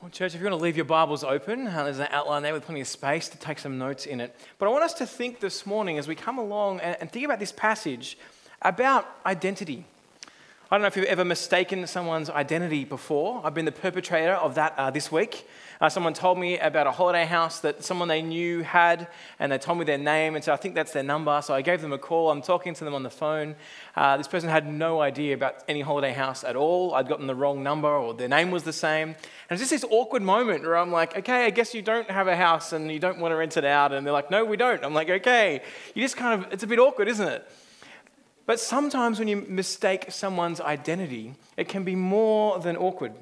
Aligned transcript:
Well, 0.00 0.08
church, 0.08 0.34
if 0.34 0.40
you 0.40 0.46
want 0.46 0.58
to 0.58 0.64
leave 0.64 0.76
your 0.76 0.86
Bibles 0.86 1.22
open, 1.22 1.66
uh, 1.66 1.84
there's 1.84 1.98
an 1.98 2.08
outline 2.10 2.42
there 2.42 2.54
with 2.54 2.64
plenty 2.64 2.80
of 2.80 2.88
space 2.88 3.28
to 3.28 3.36
take 3.36 3.58
some 3.58 3.76
notes 3.76 4.06
in 4.06 4.18
it. 4.18 4.34
But 4.58 4.64
I 4.64 4.70
want 4.70 4.82
us 4.82 4.94
to 4.94 5.06
think 5.06 5.40
this 5.40 5.66
morning 5.66 5.98
as 5.98 6.08
we 6.08 6.14
come 6.14 6.38
along 6.38 6.80
and, 6.80 6.96
and 7.02 7.12
think 7.12 7.26
about 7.26 7.38
this 7.38 7.52
passage 7.52 8.16
about 8.62 9.06
identity. 9.26 9.84
I 10.72 10.76
don't 10.76 10.82
know 10.82 10.86
if 10.86 10.96
you've 10.96 11.06
ever 11.06 11.24
mistaken 11.24 11.84
someone's 11.88 12.30
identity 12.30 12.84
before. 12.84 13.40
I've 13.42 13.54
been 13.54 13.64
the 13.64 13.72
perpetrator 13.72 14.34
of 14.34 14.54
that 14.54 14.74
uh, 14.76 14.92
this 14.92 15.10
week. 15.10 15.48
Uh, 15.80 15.88
someone 15.88 16.14
told 16.14 16.38
me 16.38 16.60
about 16.60 16.86
a 16.86 16.92
holiday 16.92 17.24
house 17.24 17.58
that 17.62 17.82
someone 17.82 18.06
they 18.06 18.22
knew 18.22 18.62
had, 18.62 19.08
and 19.40 19.50
they 19.50 19.58
told 19.58 19.78
me 19.78 19.84
their 19.84 19.98
name, 19.98 20.36
and 20.36 20.44
so 20.44 20.52
I 20.52 20.56
think 20.56 20.76
that's 20.76 20.92
their 20.92 21.02
number. 21.02 21.42
So 21.42 21.54
I 21.54 21.62
gave 21.62 21.80
them 21.80 21.92
a 21.92 21.98
call. 21.98 22.30
I'm 22.30 22.40
talking 22.40 22.72
to 22.72 22.84
them 22.84 22.94
on 22.94 23.02
the 23.02 23.10
phone. 23.10 23.56
Uh, 23.96 24.16
this 24.16 24.28
person 24.28 24.48
had 24.48 24.72
no 24.72 25.00
idea 25.00 25.34
about 25.34 25.56
any 25.66 25.80
holiday 25.80 26.12
house 26.12 26.44
at 26.44 26.54
all. 26.54 26.94
I'd 26.94 27.08
gotten 27.08 27.26
the 27.26 27.34
wrong 27.34 27.64
number, 27.64 27.88
or 27.88 28.14
their 28.14 28.28
name 28.28 28.52
was 28.52 28.62
the 28.62 28.72
same. 28.72 29.08
And 29.08 29.16
it's 29.50 29.60
just 29.60 29.72
this 29.72 29.84
awkward 29.90 30.22
moment 30.22 30.62
where 30.62 30.76
I'm 30.76 30.92
like, 30.92 31.18
okay, 31.18 31.46
I 31.46 31.50
guess 31.50 31.74
you 31.74 31.82
don't 31.82 32.08
have 32.08 32.28
a 32.28 32.36
house 32.36 32.72
and 32.72 32.92
you 32.92 33.00
don't 33.00 33.18
want 33.18 33.32
to 33.32 33.36
rent 33.36 33.56
it 33.56 33.64
out. 33.64 33.92
And 33.92 34.06
they're 34.06 34.12
like, 34.12 34.30
no, 34.30 34.44
we 34.44 34.56
don't. 34.56 34.84
I'm 34.84 34.94
like, 34.94 35.10
okay. 35.10 35.62
You 35.96 36.02
just 36.02 36.16
kind 36.16 36.40
of, 36.40 36.52
it's 36.52 36.62
a 36.62 36.68
bit 36.68 36.78
awkward, 36.78 37.08
isn't 37.08 37.26
it? 37.26 37.44
But 38.50 38.58
sometimes 38.58 39.20
when 39.20 39.28
you 39.28 39.36
mistake 39.36 40.06
someone's 40.08 40.60
identity, 40.60 41.36
it 41.56 41.68
can 41.68 41.84
be 41.84 41.94
more 41.94 42.58
than 42.58 42.76
awkward. 42.76 43.12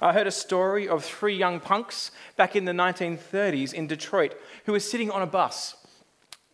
I 0.00 0.12
heard 0.12 0.26
a 0.26 0.32
story 0.32 0.88
of 0.88 1.04
three 1.04 1.36
young 1.36 1.60
punks 1.60 2.10
back 2.36 2.56
in 2.56 2.64
the 2.64 2.72
1930s 2.72 3.72
in 3.72 3.86
Detroit 3.86 4.34
who 4.66 4.72
were 4.72 4.80
sitting 4.80 5.08
on 5.08 5.22
a 5.22 5.26
bus. 5.26 5.76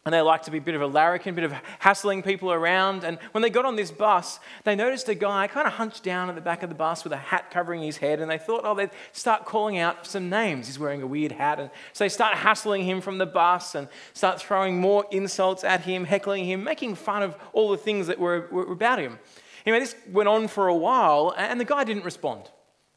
And 0.09 0.15
they 0.15 0.23
liked 0.23 0.47
to 0.47 0.51
be 0.51 0.57
a 0.57 0.63
bit 0.63 0.75
of 0.75 0.81
a 0.81 0.87
larrikin, 0.87 1.35
a 1.35 1.37
bit 1.37 1.45
of 1.45 1.53
hassling 1.81 2.23
people 2.23 2.51
around. 2.51 3.05
And 3.05 3.19
when 3.33 3.43
they 3.43 3.51
got 3.51 3.67
on 3.67 3.77
this 3.77 3.91
bus, 3.91 4.41
they 4.65 4.75
noticed 4.75 5.07
a 5.11 5.15
guy 5.15 5.49
kind 5.49 5.67
of 5.67 5.75
hunched 5.75 6.03
down 6.03 6.31
at 6.31 6.35
the 6.35 6.41
back 6.41 6.63
of 6.63 6.71
the 6.71 6.75
bus 6.75 7.05
with 7.05 7.13
a 7.13 7.19
hat 7.19 7.51
covering 7.51 7.83
his 7.83 7.99
head. 7.99 8.19
And 8.19 8.31
they 8.31 8.39
thought, 8.39 8.63
oh, 8.65 8.75
they'd 8.75 8.89
start 9.13 9.45
calling 9.45 9.77
out 9.77 10.07
some 10.07 10.31
names. 10.31 10.67
He's 10.67 10.79
wearing 10.79 11.03
a 11.03 11.07
weird 11.07 11.33
hat. 11.33 11.61
And 11.61 11.71
so 11.93 12.05
they 12.05 12.09
start 12.09 12.39
hassling 12.39 12.85
him 12.85 13.03
from 13.03 13.19
the 13.19 13.27
bus 13.27 13.75
and 13.75 13.87
start 14.15 14.41
throwing 14.41 14.81
more 14.81 15.05
insults 15.11 15.63
at 15.63 15.83
him, 15.83 16.07
heckling 16.07 16.47
him, 16.47 16.65
making 16.65 16.95
fun 16.95 17.23
of 17.23 17.37
all 17.53 17.71
the 17.71 17.77
things 17.77 18.07
that 18.07 18.19
were, 18.19 18.49
were 18.51 18.73
about 18.73 18.99
him. 18.99 19.19
Anyway, 19.67 19.81
this 19.81 19.95
went 20.11 20.31
on 20.31 20.49
for 20.49 20.69
a 20.69 20.75
while, 20.75 21.35
and 21.37 21.61
the 21.61 21.67
guy 21.67 21.85
didn't 21.85 22.07
respond. 22.07 22.45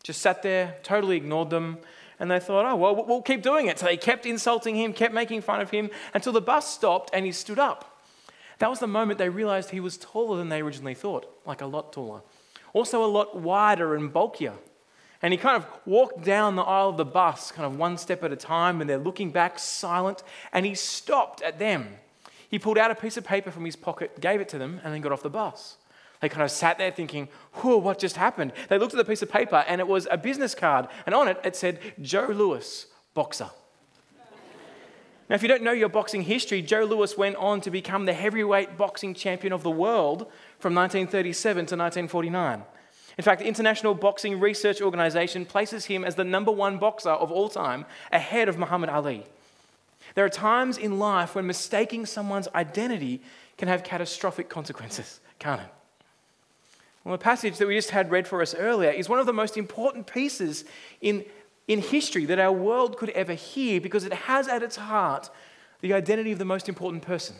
Just 0.01 0.21
sat 0.21 0.43
there, 0.43 0.77
totally 0.81 1.17
ignored 1.17 1.49
them. 1.49 1.79
And 2.21 2.29
they 2.29 2.39
thought, 2.39 2.67
oh, 2.67 2.75
well, 2.75 3.03
we'll 3.03 3.23
keep 3.23 3.41
doing 3.41 3.65
it. 3.65 3.79
So 3.79 3.87
they 3.87 3.97
kept 3.97 4.27
insulting 4.27 4.75
him, 4.75 4.93
kept 4.93 5.11
making 5.11 5.41
fun 5.41 5.59
of 5.59 5.71
him 5.71 5.89
until 6.13 6.31
the 6.31 6.39
bus 6.39 6.71
stopped 6.71 7.09
and 7.13 7.25
he 7.25 7.31
stood 7.31 7.57
up. 7.57 8.05
That 8.59 8.69
was 8.69 8.77
the 8.77 8.85
moment 8.85 9.17
they 9.17 9.29
realized 9.29 9.71
he 9.71 9.79
was 9.79 9.97
taller 9.97 10.37
than 10.37 10.49
they 10.49 10.61
originally 10.61 10.93
thought, 10.93 11.25
like 11.47 11.61
a 11.61 11.65
lot 11.65 11.91
taller. 11.91 12.21
Also, 12.73 13.03
a 13.03 13.07
lot 13.07 13.39
wider 13.39 13.95
and 13.95 14.13
bulkier. 14.13 14.53
And 15.23 15.33
he 15.33 15.37
kind 15.37 15.57
of 15.57 15.65
walked 15.87 16.23
down 16.23 16.55
the 16.55 16.61
aisle 16.61 16.89
of 16.89 16.97
the 16.97 17.05
bus, 17.05 17.51
kind 17.51 17.65
of 17.65 17.79
one 17.79 17.97
step 17.97 18.23
at 18.23 18.31
a 18.31 18.35
time, 18.35 18.81
and 18.81 18.87
they're 18.89 18.99
looking 18.99 19.31
back, 19.31 19.57
silent. 19.57 20.21
And 20.53 20.63
he 20.63 20.75
stopped 20.75 21.41
at 21.41 21.57
them. 21.57 21.87
He 22.51 22.59
pulled 22.59 22.77
out 22.77 22.91
a 22.91 22.95
piece 22.95 23.17
of 23.17 23.23
paper 23.23 23.49
from 23.49 23.65
his 23.65 23.75
pocket, 23.75 24.21
gave 24.21 24.41
it 24.41 24.49
to 24.49 24.59
them, 24.59 24.79
and 24.83 24.93
then 24.93 25.01
got 25.01 25.11
off 25.11 25.23
the 25.23 25.29
bus. 25.31 25.77
They 26.21 26.29
kind 26.29 26.43
of 26.43 26.51
sat 26.51 26.77
there 26.77 26.91
thinking, 26.91 27.27
whoa, 27.55 27.77
what 27.77 27.97
just 27.97 28.15
happened? 28.15 28.53
They 28.69 28.77
looked 28.77 28.93
at 28.93 28.97
the 28.97 29.05
piece 29.05 29.23
of 29.23 29.29
paper 29.31 29.65
and 29.67 29.81
it 29.81 29.87
was 29.87 30.07
a 30.09 30.17
business 30.17 30.53
card. 30.53 30.87
And 31.05 31.15
on 31.15 31.27
it, 31.27 31.39
it 31.43 31.55
said, 31.55 31.79
Joe 31.99 32.27
Louis, 32.27 32.85
boxer. 33.13 33.49
Now, 35.27 35.35
if 35.35 35.41
you 35.41 35.47
don't 35.47 35.63
know 35.63 35.71
your 35.71 35.89
boxing 35.89 36.23
history, 36.23 36.61
Joe 36.61 36.83
Louis 36.83 37.17
went 37.17 37.37
on 37.37 37.61
to 37.61 37.71
become 37.71 38.05
the 38.05 38.13
heavyweight 38.13 38.77
boxing 38.77 39.13
champion 39.13 39.53
of 39.53 39.63
the 39.63 39.71
world 39.71 40.29
from 40.59 40.75
1937 40.75 41.53
to 41.53 41.75
1949. 41.77 42.63
In 43.17 43.23
fact, 43.23 43.39
the 43.39 43.47
International 43.47 43.93
Boxing 43.93 44.39
Research 44.39 44.81
Organization 44.81 45.45
places 45.45 45.85
him 45.85 46.03
as 46.03 46.15
the 46.15 46.23
number 46.23 46.51
one 46.51 46.77
boxer 46.77 47.09
of 47.09 47.31
all 47.31 47.49
time, 47.49 47.85
ahead 48.11 48.49
of 48.49 48.57
Muhammad 48.57 48.89
Ali. 48.89 49.25
There 50.15 50.25
are 50.25 50.29
times 50.29 50.77
in 50.77 50.99
life 50.99 51.35
when 51.35 51.47
mistaking 51.47 52.05
someone's 52.05 52.47
identity 52.53 53.21
can 53.57 53.67
have 53.69 53.83
catastrophic 53.83 54.49
consequences, 54.49 55.19
can't 55.39 55.61
it? 55.61 55.67
Well, 57.03 57.13
the 57.17 57.23
passage 57.23 57.57
that 57.57 57.67
we 57.67 57.75
just 57.75 57.89
had 57.89 58.11
read 58.11 58.27
for 58.27 58.41
us 58.41 58.53
earlier 58.53 58.91
is 58.91 59.09
one 59.09 59.19
of 59.19 59.25
the 59.25 59.33
most 59.33 59.57
important 59.57 60.05
pieces 60.05 60.65
in, 61.01 61.25
in 61.67 61.81
history 61.81 62.25
that 62.25 62.39
our 62.39 62.51
world 62.51 62.97
could 62.97 63.09
ever 63.11 63.33
hear 63.33 63.81
because 63.81 64.05
it 64.05 64.13
has 64.13 64.47
at 64.47 64.61
its 64.61 64.75
heart 64.75 65.29
the 65.81 65.93
identity 65.93 66.31
of 66.31 66.37
the 66.37 66.45
most 66.45 66.69
important 66.69 67.01
person. 67.01 67.35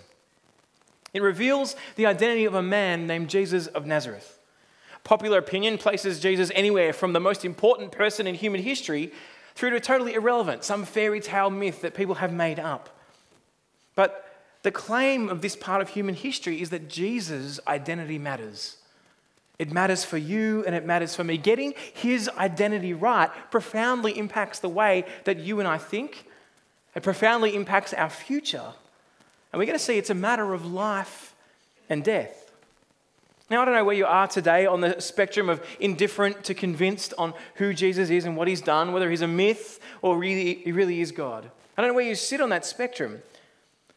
It 1.14 1.22
reveals 1.22 1.76
the 1.96 2.06
identity 2.06 2.46
of 2.46 2.56
a 2.56 2.62
man 2.62 3.06
named 3.06 3.30
Jesus 3.30 3.68
of 3.68 3.86
Nazareth. 3.86 4.40
Popular 5.04 5.38
opinion 5.38 5.78
places 5.78 6.20
Jesus 6.20 6.52
anywhere 6.56 6.94
from 6.94 7.14
the 7.14 7.20
most 7.20 7.44
important 7.44 7.92
person 7.92 8.28
in 8.28 8.36
human 8.36 8.62
history 8.62 9.12
through 9.56 9.72
to 9.72 9.76
a 9.76 9.82
totally 9.82 10.14
irrelevant, 10.14 10.64
some 10.64 10.86
fairy 10.86 11.20
tale 11.20 11.50
myth 11.50 11.82
that 11.82 11.94
people 11.94 12.16
have 12.16 12.32
made 12.32 12.60
up. 12.60 12.90
But 13.96 14.26
the 14.64 14.72
claim 14.72 15.28
of 15.28 15.42
this 15.42 15.56
part 15.56 15.82
of 15.82 15.90
human 15.90 16.16
history 16.16 16.62
is 16.62 16.70
that 16.70 16.88
Jesus' 16.88 17.60
identity 17.68 18.18
matters. 18.18 18.78
It 19.62 19.72
matters 19.72 20.04
for 20.04 20.18
you 20.18 20.64
and 20.66 20.74
it 20.74 20.88
matters 20.88 21.16
for 21.16 21.24
me. 21.24 21.38
Getting 21.38 21.76
his 21.94 22.28
identity 22.30 22.96
right 22.96 23.30
profoundly 23.52 24.18
impacts 24.18 24.58
the 24.58 24.68
way 24.68 25.06
that 25.26 25.38
you 25.38 25.60
and 25.60 25.68
I 25.68 25.78
think, 25.78 26.26
it 26.96 27.04
profoundly 27.04 27.56
impacts 27.56 27.94
our 27.94 28.10
future. 28.10 28.74
And 29.54 29.60
we're 29.60 29.68
going 29.68 29.78
to 29.78 29.84
see 29.84 30.00
it's 30.00 30.10
a 30.10 30.16
matter 30.16 30.56
of 30.56 30.66
life 30.66 31.36
and 31.90 32.04
death. 32.04 32.52
Now, 33.52 33.62
I 33.62 33.66
don't 33.66 33.76
know 33.76 33.86
where 33.86 33.96
you 33.96 34.08
are 34.08 34.28
today 34.28 34.66
on 34.66 34.82
the 34.82 35.00
spectrum 35.00 35.48
of 35.48 35.64
indifferent 35.80 36.44
to 36.46 36.56
convinced 36.56 37.14
on 37.20 37.36
who 37.56 37.72
Jesus 37.72 38.10
is 38.10 38.26
and 38.26 38.36
what 38.36 38.48
he's 38.48 38.62
done, 38.62 38.94
whether 38.94 39.12
he's 39.12 39.22
a 39.22 39.28
myth 39.28 39.80
or 40.02 40.18
really, 40.18 40.56
he 40.56 40.72
really 40.72 41.02
is 41.02 41.12
God. 41.12 41.52
I 41.78 41.84
don't 41.84 41.92
know 41.92 41.96
where 41.96 42.08
you 42.08 42.16
sit 42.16 42.42
on 42.42 42.50
that 42.50 42.66
spectrum. 42.66 43.22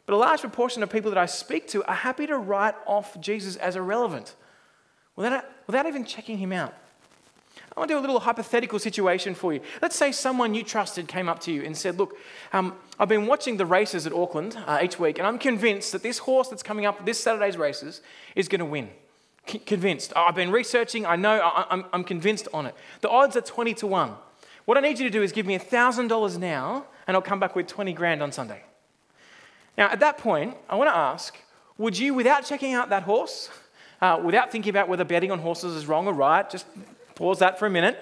But 0.04 0.12
a 0.12 0.18
large 0.18 0.42
proportion 0.42 0.82
of 0.82 0.90
people 0.90 1.10
that 1.10 1.16
I 1.16 1.24
speak 1.24 1.68
to 1.68 1.82
are 1.84 1.94
happy 1.94 2.26
to 2.26 2.36
write 2.36 2.74
off 2.84 3.18
Jesus 3.18 3.56
as 3.56 3.76
irrelevant 3.76 4.34
without, 5.16 5.44
without 5.66 5.86
even 5.86 6.04
checking 6.04 6.38
him 6.38 6.52
out. 6.52 6.74
I 7.76 7.80
want 7.80 7.88
to 7.88 7.94
do 7.94 7.98
a 7.98 8.00
little 8.00 8.20
hypothetical 8.20 8.78
situation 8.78 9.34
for 9.34 9.52
you. 9.52 9.60
Let's 9.82 9.96
say 9.96 10.12
someone 10.12 10.54
you 10.54 10.62
trusted 10.62 11.08
came 11.08 11.28
up 11.28 11.40
to 11.40 11.52
you 11.52 11.62
and 11.62 11.76
said, 11.76 11.98
Look, 11.98 12.16
um, 12.52 12.74
I've 12.98 13.08
been 13.08 13.26
watching 13.26 13.56
the 13.56 13.66
races 13.66 14.06
at 14.06 14.12
Auckland 14.12 14.56
uh, 14.66 14.78
each 14.82 14.98
week, 14.98 15.18
and 15.18 15.26
I'm 15.26 15.38
convinced 15.38 15.92
that 15.92 16.02
this 16.02 16.18
horse 16.18 16.48
that's 16.48 16.62
coming 16.62 16.86
up 16.86 17.04
this 17.04 17.20
Saturday's 17.20 17.56
races 17.56 18.00
is 18.36 18.46
going 18.48 18.60
to 18.60 18.64
win. 18.64 18.90
C- 19.46 19.58
convinced. 19.58 20.12
I've 20.14 20.36
been 20.36 20.52
researching, 20.52 21.04
I 21.04 21.16
know, 21.16 21.40
I- 21.40 21.66
I'm, 21.70 21.84
I'm 21.92 22.04
convinced 22.04 22.48
on 22.54 22.66
it. 22.66 22.74
The 23.00 23.08
odds 23.08 23.36
are 23.36 23.40
20 23.40 23.74
to 23.74 23.86
1. 23.86 24.12
What 24.64 24.78
I 24.78 24.80
need 24.80 24.98
you 24.98 25.04
to 25.04 25.10
do 25.10 25.22
is 25.22 25.32
give 25.32 25.46
me 25.46 25.58
$1,000 25.58 26.38
now, 26.38 26.86
and 27.06 27.16
I'll 27.16 27.22
come 27.22 27.40
back 27.40 27.54
with 27.56 27.66
20 27.66 27.92
grand 27.92 28.22
on 28.22 28.32
Sunday. 28.32 28.62
Now, 29.76 29.88
at 29.88 30.00
that 30.00 30.18
point, 30.18 30.56
I 30.68 30.76
want 30.76 30.88
to 30.88 30.96
ask 30.96 31.36
would 31.76 31.98
you, 31.98 32.14
without 32.14 32.44
checking 32.44 32.72
out 32.72 32.88
that 32.90 33.02
horse, 33.02 33.50
uh, 34.04 34.20
without 34.22 34.52
thinking 34.52 34.68
about 34.68 34.86
whether 34.86 35.02
betting 35.02 35.30
on 35.30 35.38
horses 35.38 35.74
is 35.74 35.86
wrong 35.86 36.06
or 36.06 36.12
right, 36.12 36.50
just 36.50 36.66
pause 37.14 37.38
that 37.38 37.58
for 37.58 37.64
a 37.64 37.70
minute. 37.70 37.98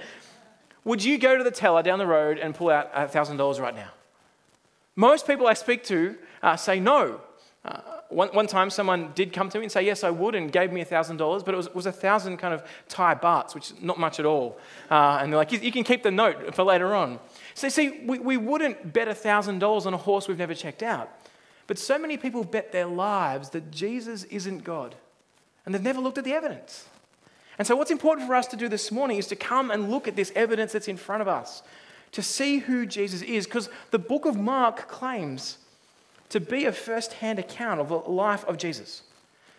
Would 0.82 1.04
you 1.04 1.16
go 1.16 1.38
to 1.38 1.44
the 1.44 1.50
teller 1.52 1.80
down 1.80 2.00
the 2.00 2.08
road 2.08 2.38
and 2.38 2.56
pull 2.56 2.70
out 2.70 2.92
$1,000 2.92 3.60
right 3.60 3.74
now? 3.74 3.90
Most 4.96 5.28
people 5.28 5.46
I 5.46 5.54
speak 5.54 5.84
to 5.84 6.16
uh, 6.42 6.56
say 6.56 6.80
no. 6.80 7.20
Uh, 7.64 7.80
one, 8.08 8.30
one 8.30 8.48
time, 8.48 8.68
someone 8.68 9.12
did 9.14 9.32
come 9.32 9.48
to 9.50 9.58
me 9.58 9.66
and 9.66 9.72
say, 9.72 9.82
Yes, 9.82 10.02
I 10.02 10.10
would, 10.10 10.34
and 10.34 10.50
gave 10.50 10.72
me 10.72 10.84
$1,000, 10.84 11.44
but 11.44 11.54
it 11.54 11.56
was, 11.56 11.66
it 11.68 11.74
was 11.76 11.84
1,000 11.84 12.36
kind 12.36 12.52
of 12.52 12.64
Thai 12.88 13.14
bahts, 13.14 13.54
which 13.54 13.70
is 13.70 13.80
not 13.80 14.00
much 14.00 14.18
at 14.18 14.26
all. 14.26 14.58
Uh, 14.90 15.20
and 15.22 15.32
they're 15.32 15.38
like, 15.38 15.52
you, 15.52 15.60
you, 15.60 15.70
can 15.70 15.84
keep 15.84 16.02
the 16.02 16.10
note 16.10 16.52
for 16.56 16.64
later 16.64 16.96
on. 16.96 17.20
So, 17.54 17.68
see, 17.68 18.00
we, 18.04 18.18
we 18.18 18.36
wouldn't 18.36 18.92
bet 18.92 19.06
$1,000 19.06 19.86
on 19.86 19.94
a 19.94 19.96
horse 19.96 20.26
we've 20.26 20.36
never 20.36 20.54
checked 20.54 20.82
out. 20.82 21.16
But 21.68 21.78
so 21.78 21.96
many 21.96 22.16
people 22.16 22.42
bet 22.42 22.72
their 22.72 22.86
lives 22.86 23.50
that 23.50 23.70
Jesus 23.70 24.24
isn't 24.24 24.64
God 24.64 24.96
and 25.64 25.74
they've 25.74 25.82
never 25.82 26.00
looked 26.00 26.18
at 26.18 26.24
the 26.24 26.32
evidence. 26.32 26.86
And 27.58 27.66
so, 27.66 27.76
what's 27.76 27.90
important 27.90 28.26
for 28.26 28.34
us 28.34 28.46
to 28.48 28.56
do 28.56 28.68
this 28.68 28.90
morning 28.90 29.18
is 29.18 29.26
to 29.28 29.36
come 29.36 29.70
and 29.70 29.90
look 29.90 30.08
at 30.08 30.16
this 30.16 30.32
evidence 30.34 30.72
that's 30.72 30.88
in 30.88 30.96
front 30.96 31.22
of 31.22 31.28
us, 31.28 31.62
to 32.12 32.22
see 32.22 32.58
who 32.58 32.86
Jesus 32.86 33.22
is, 33.22 33.46
because 33.46 33.68
the 33.90 33.98
book 33.98 34.24
of 34.24 34.36
Mark 34.36 34.88
claims 34.88 35.58
to 36.30 36.40
be 36.40 36.64
a 36.64 36.72
first 36.72 37.14
hand 37.14 37.38
account 37.38 37.80
of 37.80 37.88
the 37.88 37.96
life 37.96 38.44
of 38.46 38.56
Jesus. 38.56 39.02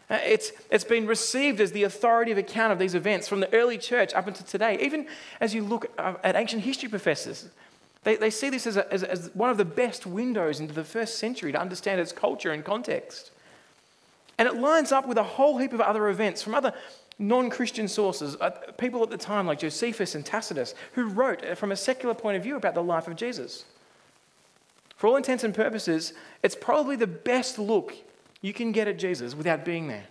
Uh, 0.10 0.20
it's, 0.26 0.52
it's 0.70 0.84
been 0.84 1.08
received 1.08 1.62
as 1.62 1.72
the 1.72 1.84
authoritative 1.84 2.38
account 2.38 2.74
of 2.74 2.80
these 2.80 2.96
events 2.96 3.28
from 3.28 3.40
the 3.40 3.54
early 3.54 3.78
church 3.78 4.14
up 4.14 4.28
until 4.28 4.46
today. 4.46 4.78
Even 4.82 5.08
as 5.40 5.54
you 5.54 5.64
look 5.64 5.86
uh, 5.98 6.16
at 6.24 6.36
ancient 6.36 6.64
history 6.64 6.90
professors, 6.90 7.48
they, 8.04 8.16
they 8.16 8.30
see 8.30 8.50
this 8.50 8.68
as, 8.68 8.76
a, 8.76 8.92
as, 8.92 9.04
as 9.04 9.32
one 9.34 9.50
of 9.50 9.58
the 9.58 9.66
best 9.66 10.06
windows 10.06 10.60
into 10.60 10.74
the 10.74 10.84
first 10.84 11.20
century 11.20 11.52
to 11.52 11.60
understand 11.60 12.02
its 12.02 12.12
culture 12.12 12.52
and 12.52 12.66
context. 12.66 13.32
And 14.38 14.48
it 14.48 14.56
lines 14.56 14.92
up 14.92 15.08
with 15.08 15.18
a 15.18 15.24
whole 15.24 15.58
heap 15.58 15.74
of 15.74 15.82
other 15.82 16.10
events 16.10 16.42
from 16.42 16.56
other 16.56 16.74
non 17.20 17.50
Christian 17.50 17.88
sources, 17.88 18.36
uh, 18.42 18.50
people 18.78 19.04
at 19.04 19.10
the 19.10 19.18
time 19.18 19.46
like 19.46 19.60
Josephus 19.60 20.16
and 20.16 20.26
Tacitus, 20.26 20.74
who 20.94 21.06
wrote 21.06 21.46
uh, 21.46 21.56
from 21.56 21.72
a 21.72 21.76
secular 21.76 22.16
point 22.16 22.38
of 22.38 22.44
view 22.44 22.56
about 22.56 22.74
the 22.74 22.84
life 22.84 23.08
of 23.08 23.16
Jesus. 23.16 23.66
For 24.96 25.08
all 25.08 25.16
intents 25.16 25.44
and 25.44 25.54
purposes, 25.54 26.14
it's 26.42 26.56
probably 26.56 26.96
the 26.96 27.08
best 27.08 27.60
look 27.60 27.94
you 28.42 28.54
can 28.54 28.72
get 28.72 28.88
at 28.88 28.98
Jesus 28.98 29.36
without 29.36 29.66
being 29.66 29.88
there. 29.88 30.06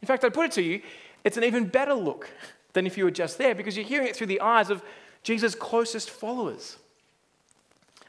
In 0.00 0.06
fact, 0.06 0.24
I 0.24 0.28
put 0.28 0.46
it 0.46 0.52
to 0.52 0.62
you, 0.62 0.80
it's 1.24 1.36
an 1.36 1.44
even 1.44 1.66
better 1.66 1.94
look 1.94 2.30
than 2.72 2.86
if 2.86 2.96
you 2.96 3.04
were 3.04 3.10
just 3.10 3.38
there 3.38 3.54
because 3.54 3.76
you're 3.76 3.86
hearing 3.86 4.08
it 4.08 4.16
through 4.16 4.28
the 4.28 4.40
eyes 4.40 4.70
of 4.70 4.82
Jesus' 5.22 5.54
closest 5.54 6.10
followers. 6.10 6.76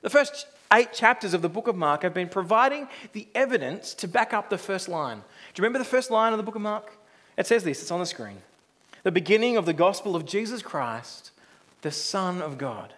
The 0.01 0.10
first 0.10 0.48
eight 0.71 0.94
chapters 0.94 1.33
of 1.33 1.42
the 1.42 1.50
book 1.50 1.68
of 1.68 1.75
Mark 1.75 2.04
have 2.04 2.13
been 2.13 2.30
providing 2.30 2.88
the 3.13 3.27
evidence 3.33 3.94
to 3.95 4.07
back 4.07 4.33
up 4.33 4.50
the 4.50 4.57
first 4.57 4.88
line. 4.88 5.24
You 5.59 5.63
remember 5.63 5.79
the 5.79 5.83
first 5.83 6.09
line 6.09 6.31
of 6.31 6.38
the 6.38 6.44
book 6.44 6.56
of 6.56 6.61
Mark? 6.61 6.89
It 7.35 7.45
says 7.45 7.65
this, 7.65 7.81
it's 7.81 7.91
on 7.91 8.00
the 8.00 8.06
screen. 8.06 8.38
The 9.03 9.11
beginning 9.11 9.57
of 9.57 9.65
the 9.65 9.73
gospel 9.73 10.15
of 10.15 10.25
Jesus 10.25 10.61
Christ, 10.61 11.31
the 11.81 11.91
Son 11.91 12.41
of 12.41 12.57
God. 12.57 12.94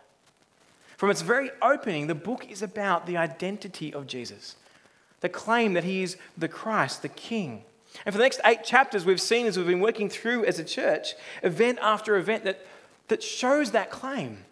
From 0.95 1.09
its 1.09 1.23
very 1.23 1.49
opening, 1.59 2.05
the 2.05 2.13
book 2.13 2.51
is 2.51 2.61
about 2.61 3.07
the 3.07 3.17
identity 3.17 3.91
of 3.91 4.05
Jesus, 4.05 4.57
the 5.21 5.27
claim 5.27 5.73
that 5.73 5.85
he 5.85 6.03
is 6.03 6.17
the 6.37 6.47
Christ, 6.47 7.01
the 7.01 7.09
King. 7.09 7.63
And 8.05 8.13
for 8.13 8.19
the 8.19 8.25
next 8.25 8.39
eight 8.45 8.63
chapters, 8.63 9.05
we've 9.05 9.19
seen 9.19 9.47
as 9.47 9.57
we've 9.57 9.65
been 9.65 9.79
working 9.79 10.07
through 10.07 10.45
as 10.45 10.59
a 10.59 10.63
church, 10.63 11.15
event 11.41 11.79
after 11.81 12.15
event 12.15 12.43
that, 12.43 12.63
that 13.07 13.23
shows 13.23 13.71
that 13.71 13.89
claim. 13.89 14.45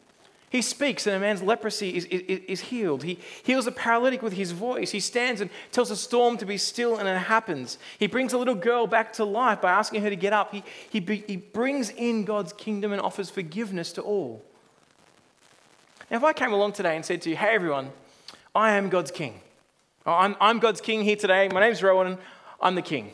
He 0.49 0.63
speaks, 0.63 1.05
and 1.05 1.15
a 1.15 1.19
man's 1.19 1.43
leprosy 1.43 1.95
is, 1.95 2.05
is, 2.05 2.41
is, 2.47 2.61
healed. 2.61 3.03
He 3.03 3.19
heals 3.43 3.67
a 3.67 3.71
paralytic 3.71 4.23
with 4.23 4.33
his 4.33 4.51
voice. 4.51 4.89
He 4.89 4.99
stands 4.99 5.41
and 5.41 5.51
tells 5.71 5.91
a 5.91 5.95
storm 5.95 6.37
to 6.37 6.45
be 6.45 6.57
still, 6.57 6.97
and 6.97 7.07
it 7.07 7.17
happens. 7.17 7.77
He 7.99 8.07
brings 8.07 8.33
a 8.33 8.37
little 8.37 8.55
girl 8.55 8.87
back 8.87 9.13
to 9.13 9.25
life 9.25 9.61
by 9.61 9.71
asking 9.71 10.01
her 10.01 10.09
to 10.09 10.15
get 10.15 10.33
up. 10.33 10.51
He, 10.51 10.63
he, 10.89 11.23
he 11.27 11.37
brings 11.37 11.91
in 11.91 12.25
God's 12.25 12.51
kingdom 12.53 12.91
and 12.91 12.99
offers 12.99 13.29
forgiveness 13.29 13.93
to 13.93 14.01
all. 14.01 14.43
Now, 16.09 16.17
if 16.17 16.23
I 16.23 16.33
came 16.33 16.51
along 16.51 16.71
today 16.71 16.95
and 16.95 17.05
said 17.05 17.21
to 17.23 17.29
you, 17.29 17.35
hey, 17.35 17.53
everyone, 17.53 17.91
I 18.55 18.71
am 18.71 18.89
God's 18.89 19.11
king. 19.11 19.41
I'm, 20.03 20.35
I'm 20.41 20.57
God's 20.57 20.81
king 20.81 21.03
here 21.03 21.15
today. 21.15 21.47
My 21.49 21.59
name's 21.59 21.83
Rowan. 21.83 22.17
I'm 22.59 22.73
the 22.73 22.81
king. 22.81 23.11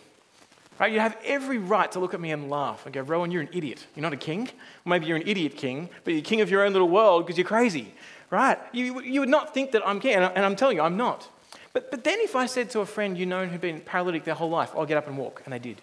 Right? 0.80 0.92
You 0.92 1.00
have 1.00 1.18
every 1.24 1.58
right 1.58 1.90
to 1.94 2.00
look 2.00 2.14
at 2.14 2.20
me 2.20 2.32
and 2.32 2.50
laugh 2.50 2.86
and 2.86 2.94
go, 2.94 3.02
Rowan, 3.02 3.32
you're 3.32 3.42
an 3.42 3.50
idiot. 3.54 3.86
You're 3.96 4.04
not 4.04 4.14
a 4.14 4.18
king. 4.18 4.50
Or 4.86 4.90
maybe 4.90 5.06
you're 5.06 5.18
an 5.18 5.28
idiot 5.28 5.56
king, 5.56 5.90
but 6.04 6.14
you're 6.14 6.22
king 6.22 6.42
of 6.42 6.50
your 6.50 6.66
own 6.66 6.74
little 6.74 6.90
world 6.90 7.26
because 7.26 7.38
you're 7.38 7.48
crazy. 7.48 7.94
Right? 8.30 8.58
You, 8.74 9.02
you 9.02 9.22
would 9.22 9.30
not 9.30 9.54
think 9.54 9.72
that 9.72 9.88
I'm 9.88 10.00
king, 10.00 10.16
and 10.16 10.46
I'm 10.46 10.56
telling 10.56 10.78
you, 10.78 10.84
I'm 10.84 10.98
not. 10.98 11.30
But, 11.72 11.92
but 11.92 12.04
then 12.04 12.20
if 12.20 12.36
I 12.36 12.46
said 12.46 12.70
to 12.72 12.80
a 12.80 12.86
friend 12.86 13.18
you 13.18 13.26
know 13.26 13.46
who'd 13.46 13.62
been 13.62 13.82
paralytic 13.82 14.24
their 14.24 14.34
whole 14.34 14.50
life, 14.50 14.72
I'll 14.76 14.86
get 14.86 14.98
up 14.98 15.08
and 15.08 15.18
walk, 15.18 15.42
and 15.46 15.54
they 15.54 15.60
did. 15.60 15.82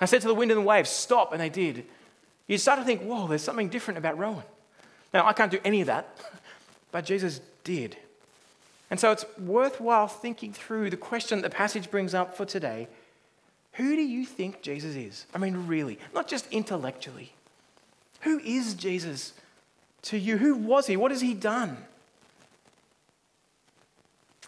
I 0.00 0.04
said 0.04 0.20
to 0.22 0.28
the 0.28 0.34
wind 0.34 0.50
and 0.50 0.60
the 0.60 0.64
waves, 0.64 0.90
stop, 0.90 1.32
and 1.32 1.40
they 1.40 1.48
did. 1.48 1.84
You 2.46 2.56
start 2.56 2.78
to 2.78 2.84
think, 2.84 3.02
whoa, 3.02 3.26
there's 3.26 3.42
something 3.42 3.68
different 3.68 3.98
about 3.98 4.18
Rowan. 4.18 4.44
Now, 5.12 5.26
I 5.26 5.32
can't 5.32 5.50
do 5.50 5.58
any 5.64 5.80
of 5.80 5.86
that, 5.88 6.16
but 6.92 7.04
Jesus 7.04 7.40
did. 7.64 7.96
And 8.90 8.98
so 8.98 9.12
it's 9.12 9.24
worthwhile 9.38 10.08
thinking 10.08 10.52
through 10.52 10.90
the 10.90 10.96
question 10.96 11.40
that 11.40 11.50
the 11.50 11.54
passage 11.54 11.90
brings 11.90 12.14
up 12.14 12.36
for 12.36 12.44
today 12.44 12.88
who 13.78 13.94
do 13.94 14.02
you 14.02 14.26
think 14.26 14.60
Jesus 14.60 14.96
is? 14.96 15.24
I 15.32 15.38
mean, 15.38 15.68
really, 15.68 16.00
not 16.12 16.26
just 16.26 16.48
intellectually. 16.50 17.32
Who 18.22 18.40
is 18.40 18.74
Jesus 18.74 19.34
to 20.02 20.18
you? 20.18 20.36
Who 20.36 20.56
was 20.56 20.88
he? 20.88 20.96
What 20.96 21.12
has 21.12 21.20
he 21.20 21.32
done? 21.32 21.76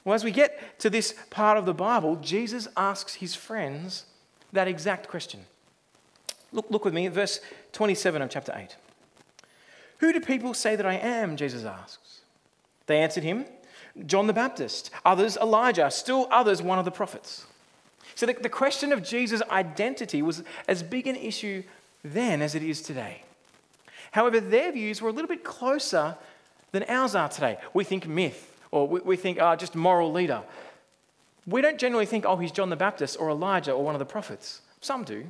Well, 0.05 0.17
as 0.17 0.25
we 0.25 0.33
get 0.33 0.81
to 0.81 0.91
this 0.91 1.15
part 1.31 1.57
of 1.57 1.65
the 1.65 1.73
Bible, 1.73 2.17
Jesus 2.17 2.67
asks 2.77 3.15
his 3.15 3.37
friends 3.37 4.05
that 4.53 4.67
exact 4.67 5.07
question. 5.07 5.43
Look, 6.51 6.69
look 6.69 6.85
with 6.85 6.93
me 6.93 7.07
at 7.07 7.13
verse 7.13 7.39
27 7.73 8.23
of 8.23 8.31
chapter 8.31 8.53
8. 8.53 8.75
Who 9.99 10.13
do 10.13 10.19
people 10.19 10.55
say 10.55 10.75
that 10.75 10.87
I 10.87 10.95
am? 10.95 11.37
Jesus 11.37 11.65
asks. 11.65 12.23
They 12.87 12.99
answered 12.99 13.23
him, 13.23 13.45
John 14.07 14.27
the 14.27 14.33
Baptist, 14.33 14.91
others 15.05 15.37
Elijah, 15.37 15.89
still 15.93 16.27
others 16.33 16.61
one 16.61 16.81
of 16.81 16.85
the 16.85 16.91
prophets. 16.91 17.47
So 18.15 18.27
the, 18.27 18.35
the 18.35 18.49
question 18.49 18.93
of 18.93 19.03
Jesus' 19.03 19.43
identity 19.51 20.23
was 20.23 20.43
as 20.69 20.83
big 20.83 21.07
an 21.07 21.17
issue 21.17 21.63
then 22.03 22.43
as 22.43 22.55
it 22.55 22.63
is 22.63 22.81
today. 22.81 23.23
However, 24.13 24.41
their 24.41 24.73
views 24.73 25.01
were 25.01 25.09
a 25.09 25.13
little 25.13 25.29
bit 25.29 25.45
closer 25.45 26.17
than 26.73 26.85
ours 26.85 27.15
are 27.15 27.29
today. 27.29 27.59
We 27.75 27.85
think 27.85 28.07
myth, 28.07 28.59
or 28.71 28.89
we, 28.89 29.01
we 29.01 29.17
think 29.17 29.39
uh, 29.39 29.57
just 29.57 29.75
moral 29.75 30.13
leader. 30.13 30.43
We 31.47 31.61
don't 31.63 31.79
generally 31.79 32.07
think, 32.07 32.25
oh, 32.27 32.37
he's 32.37 32.53
John 32.53 32.71
the 32.71 32.77
Baptist 32.77 33.17
or 33.19 33.31
Elijah 33.31 33.73
or 33.73 33.85
one 33.85 33.95
of 33.95 33.99
the 33.99 34.05
prophets. 34.05 34.63
Some 34.81 35.05
do. 35.05 35.27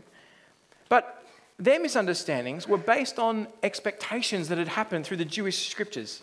But 0.88 1.25
their 1.59 1.81
misunderstandings 1.81 2.67
were 2.67 2.79
based 2.79 3.19
on 3.19 3.47
expectations 3.62 4.49
that 4.49 4.59
had 4.59 4.69
happened 4.69 5.05
through 5.05 5.19
the 5.19 5.25
Jewish 5.25 5.69
scriptures. 5.69 6.23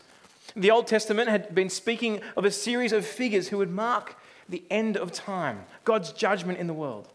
The 0.55 0.71
Old 0.71 0.87
Testament 0.87 1.29
had 1.29 1.53
been 1.53 1.69
speaking 1.69 2.21
of 2.35 2.45
a 2.45 2.51
series 2.51 2.91
of 2.91 3.05
figures 3.05 3.49
who 3.49 3.57
would 3.57 3.71
mark 3.71 4.15
the 4.49 4.63
end 4.69 4.97
of 4.97 5.11
time, 5.11 5.65
God's 5.83 6.11
judgment 6.11 6.59
in 6.59 6.67
the 6.67 6.73
world. 6.73 7.09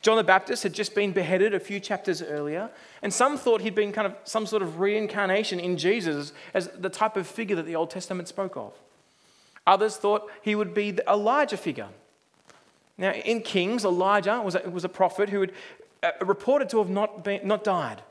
John 0.00 0.16
the 0.16 0.24
Baptist 0.24 0.62
had 0.62 0.72
just 0.72 0.94
been 0.94 1.12
beheaded 1.12 1.54
a 1.54 1.60
few 1.60 1.80
chapters 1.80 2.22
earlier, 2.22 2.70
and 3.02 3.12
some 3.12 3.36
thought 3.36 3.60
he'd 3.60 3.74
been 3.74 3.92
kind 3.92 4.06
of 4.06 4.14
some 4.24 4.46
sort 4.46 4.62
of 4.62 4.78
reincarnation 4.78 5.58
in 5.58 5.76
Jesus 5.76 6.32
as 6.54 6.68
the 6.68 6.88
type 6.88 7.16
of 7.16 7.26
figure 7.26 7.56
that 7.56 7.66
the 7.66 7.76
Old 7.76 7.90
Testament 7.90 8.28
spoke 8.28 8.56
of. 8.56 8.72
Others 9.66 9.96
thought 9.96 10.30
he 10.40 10.54
would 10.54 10.72
be 10.72 10.92
the 10.92 11.08
Elijah 11.10 11.56
figure. 11.56 11.88
Now, 12.96 13.12
in 13.12 13.42
Kings, 13.42 13.84
Elijah 13.84 14.40
was 14.40 14.54
a, 14.54 14.70
was 14.70 14.84
a 14.84 14.88
prophet 14.88 15.28
who 15.30 15.40
had 15.40 15.52
uh, 16.02 16.10
reported 16.24 16.68
to 16.70 16.78
have 16.78 16.90
not, 16.90 17.24
been, 17.24 17.46
not 17.46 17.64
died. 17.64 18.02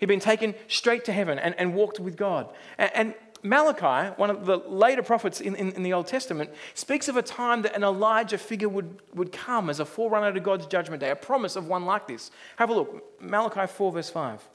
He'd 0.00 0.06
been 0.06 0.20
taken 0.20 0.54
straight 0.68 1.04
to 1.06 1.12
heaven 1.12 1.38
and, 1.38 1.54
and 1.58 1.74
walked 1.74 2.00
with 2.00 2.16
God. 2.16 2.48
And, 2.78 2.90
and 2.94 3.14
Malachi, 3.42 4.14
one 4.16 4.30
of 4.30 4.46
the 4.46 4.58
later 4.58 5.02
prophets 5.02 5.40
in, 5.40 5.56
in, 5.56 5.72
in, 5.72 5.82
the 5.82 5.92
Old 5.92 6.06
Testament, 6.06 6.50
speaks 6.74 7.08
of 7.08 7.16
a 7.16 7.22
time 7.22 7.62
that 7.62 7.74
an 7.74 7.82
Elijah 7.82 8.38
figure 8.38 8.68
would, 8.68 9.00
would 9.14 9.32
come 9.32 9.68
as 9.68 9.80
a 9.80 9.84
forerunner 9.84 10.32
to 10.32 10.40
God's 10.40 10.66
judgment 10.66 11.00
day, 11.00 11.10
a 11.10 11.16
promise 11.16 11.56
of 11.56 11.66
one 11.66 11.84
like 11.84 12.06
this. 12.06 12.30
Have 12.56 12.70
a 12.70 12.74
look. 12.74 13.20
Malachi 13.20 13.66
4, 13.66 13.92
verse 13.92 14.10
5. 14.10 14.48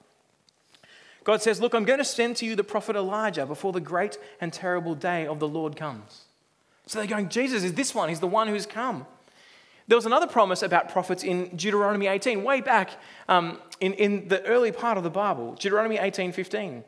God 1.25 1.41
says, 1.41 1.59
Look, 1.59 1.73
I'm 1.73 1.83
going 1.83 1.99
to 1.99 2.05
send 2.05 2.37
to 2.37 2.45
you 2.45 2.55
the 2.55 2.63
prophet 2.63 2.95
Elijah 2.95 3.45
before 3.45 3.73
the 3.73 3.81
great 3.81 4.17
and 4.39 4.53
terrible 4.53 4.95
day 4.95 5.27
of 5.27 5.39
the 5.39 5.47
Lord 5.47 5.75
comes. 5.75 6.23
So 6.85 6.99
they're 6.99 7.07
going, 7.07 7.27
Jesus 7.27 7.65
is 7.65 7.73
this 7.73 7.93
one. 7.93 8.07
He's 8.07 8.21
the 8.21 8.27
one 8.27 8.47
who's 8.47 8.65
come. 8.65 9.05
There 9.89 9.97
was 9.97 10.05
another 10.05 10.27
promise 10.27 10.63
about 10.63 10.89
prophets 10.89 11.23
in 11.23 11.55
Deuteronomy 11.55 12.07
18, 12.07 12.43
way 12.43 12.61
back 12.61 12.91
um, 13.27 13.59
in, 13.81 13.93
in 13.93 14.29
the 14.29 14.41
early 14.45 14.71
part 14.71 14.97
of 14.97 15.03
the 15.03 15.09
Bible. 15.09 15.53
Deuteronomy 15.55 15.97
18, 15.97 16.31
15. 16.31 16.83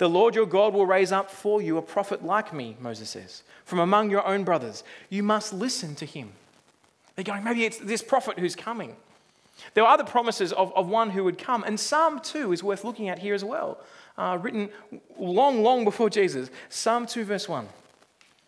The 0.00 0.08
Lord 0.08 0.34
your 0.34 0.46
God 0.46 0.72
will 0.72 0.86
raise 0.86 1.12
up 1.12 1.30
for 1.30 1.60
you 1.60 1.76
a 1.76 1.82
prophet 1.82 2.24
like 2.24 2.54
me, 2.54 2.74
Moses 2.80 3.10
says, 3.10 3.42
from 3.66 3.80
among 3.80 4.08
your 4.08 4.26
own 4.26 4.44
brothers. 4.44 4.82
You 5.10 5.22
must 5.22 5.52
listen 5.52 5.94
to 5.96 6.06
him. 6.06 6.32
They're 7.14 7.22
going, 7.22 7.44
maybe 7.44 7.66
it's 7.66 7.76
this 7.76 8.00
prophet 8.00 8.38
who's 8.38 8.56
coming. 8.56 8.96
There 9.74 9.84
are 9.84 9.92
other 9.92 10.04
promises 10.04 10.54
of, 10.54 10.74
of 10.74 10.88
one 10.88 11.10
who 11.10 11.22
would 11.24 11.36
come, 11.36 11.64
and 11.64 11.78
Psalm 11.78 12.18
2 12.18 12.50
is 12.50 12.62
worth 12.64 12.82
looking 12.82 13.10
at 13.10 13.18
here 13.18 13.34
as 13.34 13.44
well, 13.44 13.78
uh, 14.16 14.38
written 14.40 14.70
long, 15.18 15.62
long 15.62 15.84
before 15.84 16.08
Jesus. 16.08 16.48
Psalm 16.70 17.04
2, 17.04 17.24
verse 17.24 17.46
1. 17.46 17.68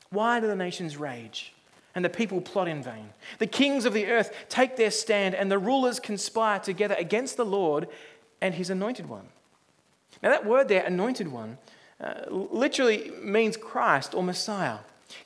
Why 0.09 0.41
do 0.41 0.47
the 0.47 0.57
nations 0.57 0.97
rage 0.97 1.53
and 1.95 2.03
the 2.03 2.09
people 2.09 2.41
plot 2.41 2.67
in 2.67 2.83
vain? 2.83 3.11
The 3.41 3.47
kings 3.47 3.85
of 3.85 3.93
the 3.93 4.07
earth 4.07 4.35
take 4.49 4.77
their 4.77 4.91
stand, 4.91 5.35
and 5.35 5.51
the 5.51 5.59
rulers 5.59 6.01
conspire 6.01 6.61
together 6.61 6.97
against 6.99 7.37
the 7.37 7.45
Lord 7.45 7.89
and 8.41 8.55
his 8.55 8.71
anointed 8.71 9.07
one. 9.07 9.29
Now, 10.23 10.31
that 10.31 10.47
word 10.47 10.69
there, 10.69 10.85
anointed 10.85 11.29
one, 11.29 11.59
uh, 12.01 12.15
literally 12.31 13.13
means 13.23 13.57
Christ 13.57 14.15
or 14.15 14.23
Messiah. 14.23 14.79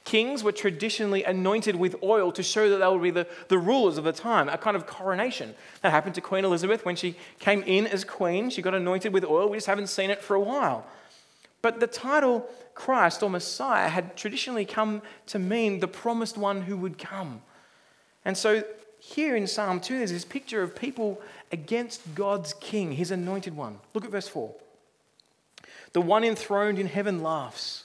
Kings 0.04 0.42
were 0.42 0.52
traditionally 0.52 1.24
anointed 1.24 1.76
with 1.76 1.96
oil 2.02 2.32
to 2.32 2.42
show 2.42 2.68
that 2.70 2.78
they 2.78 2.88
would 2.88 3.02
be 3.02 3.10
the, 3.10 3.26
the 3.48 3.58
rulers 3.58 3.98
of 3.98 4.04
the 4.04 4.12
time, 4.12 4.48
a 4.48 4.58
kind 4.58 4.76
of 4.76 4.86
coronation. 4.86 5.54
That 5.82 5.90
happened 5.90 6.14
to 6.16 6.20
Queen 6.20 6.44
Elizabeth 6.44 6.84
when 6.84 6.96
she 6.96 7.14
came 7.38 7.62
in 7.62 7.86
as 7.86 8.04
queen. 8.04 8.50
She 8.50 8.62
got 8.62 8.74
anointed 8.74 9.12
with 9.12 9.24
oil. 9.24 9.48
We 9.48 9.56
just 9.56 9.66
haven't 9.66 9.88
seen 9.88 10.10
it 10.10 10.22
for 10.22 10.34
a 10.34 10.40
while. 10.40 10.86
But 11.62 11.80
the 11.80 11.86
title 11.86 12.48
Christ 12.74 13.22
or 13.22 13.30
Messiah 13.30 13.88
had 13.88 14.16
traditionally 14.16 14.64
come 14.64 15.02
to 15.26 15.38
mean 15.38 15.80
the 15.80 15.88
promised 15.88 16.36
one 16.36 16.62
who 16.62 16.76
would 16.76 16.98
come. 16.98 17.42
And 18.24 18.36
so 18.36 18.62
here 18.98 19.36
in 19.36 19.46
Psalm 19.46 19.80
2, 19.80 19.98
there's 19.98 20.12
this 20.12 20.24
picture 20.24 20.62
of 20.62 20.76
people 20.76 21.20
against 21.52 22.14
God's 22.14 22.54
king, 22.54 22.92
his 22.92 23.10
anointed 23.10 23.56
one. 23.56 23.78
Look 23.94 24.04
at 24.04 24.10
verse 24.10 24.28
4. 24.28 24.52
The 25.92 26.00
one 26.00 26.24
enthroned 26.24 26.78
in 26.78 26.86
heaven 26.86 27.22
laughs. 27.22 27.84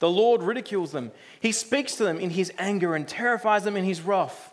The 0.00 0.10
Lord 0.10 0.42
ridicules 0.42 0.92
them. 0.92 1.12
He 1.40 1.52
speaks 1.52 1.96
to 1.96 2.04
them 2.04 2.18
in 2.18 2.30
his 2.30 2.52
anger 2.58 2.94
and 2.94 3.06
terrifies 3.06 3.64
them 3.64 3.76
in 3.76 3.84
his 3.84 4.02
wrath. 4.02 4.52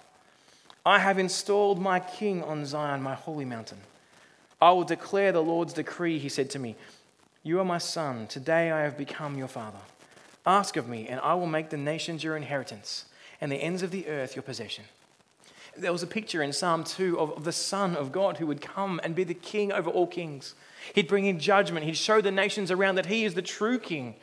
I 0.86 1.00
have 1.00 1.20
installed 1.20 1.80
my 1.80 2.00
king 2.00 2.44
on 2.44 2.66
Zion, 2.66 3.02
my 3.02 3.16
holy 3.16 3.46
mountain. 3.46 3.80
I 4.62 4.72
will 4.72 4.84
declare 4.84 5.32
the 5.32 5.44
Lord's 5.44 5.74
decree, 5.74 6.20
he 6.20 6.30
said 6.30 6.50
to 6.52 6.60
me. 6.60 6.76
You 7.44 7.60
are 7.60 7.66
my 7.66 7.80
son. 7.80 8.28
Today 8.28 8.72
I 8.72 8.82
have 8.82 8.98
become 8.98 9.38
your 9.38 9.48
father. 9.48 9.80
Ask 10.46 10.78
of 10.78 10.88
me, 10.88 11.08
and 11.08 11.20
I 11.22 11.34
will 11.34 11.48
make 11.48 11.70
the 11.70 11.78
nations 11.78 12.24
your 12.24 12.38
inheritance, 12.38 13.06
and 13.40 13.52
the 13.52 13.58
ends 13.58 13.84
of 13.84 13.92
the 13.92 14.08
earth 14.08 14.36
your 14.36 14.44
possession. 14.44 14.86
There 15.78 15.92
was 15.92 16.04
a 16.04 16.08
picture 16.08 16.42
in 16.42 16.52
Psalm 16.54 16.84
2 16.84 17.20
of, 17.20 17.44
the 17.44 17.52
Son 17.52 17.96
of 17.96 18.12
God 18.12 18.38
who 18.38 18.48
would 18.48 18.62
come 18.62 19.00
and 19.04 19.16
be 19.16 19.24
the 19.24 19.34
king 19.34 19.72
over 19.72 19.90
all 19.90 20.08
kings. 20.08 20.54
He'd 20.94 21.08
bring 21.08 21.26
in 21.26 21.40
judgment. 21.40 21.86
He'd 21.86 21.98
show 21.98 22.22
the 22.22 22.32
nations 22.32 22.72
around 22.72 22.96
that 22.96 23.06
he 23.06 23.24
is 23.24 23.34
the 23.34 23.42
true 23.42 23.80
king. 23.80 24.16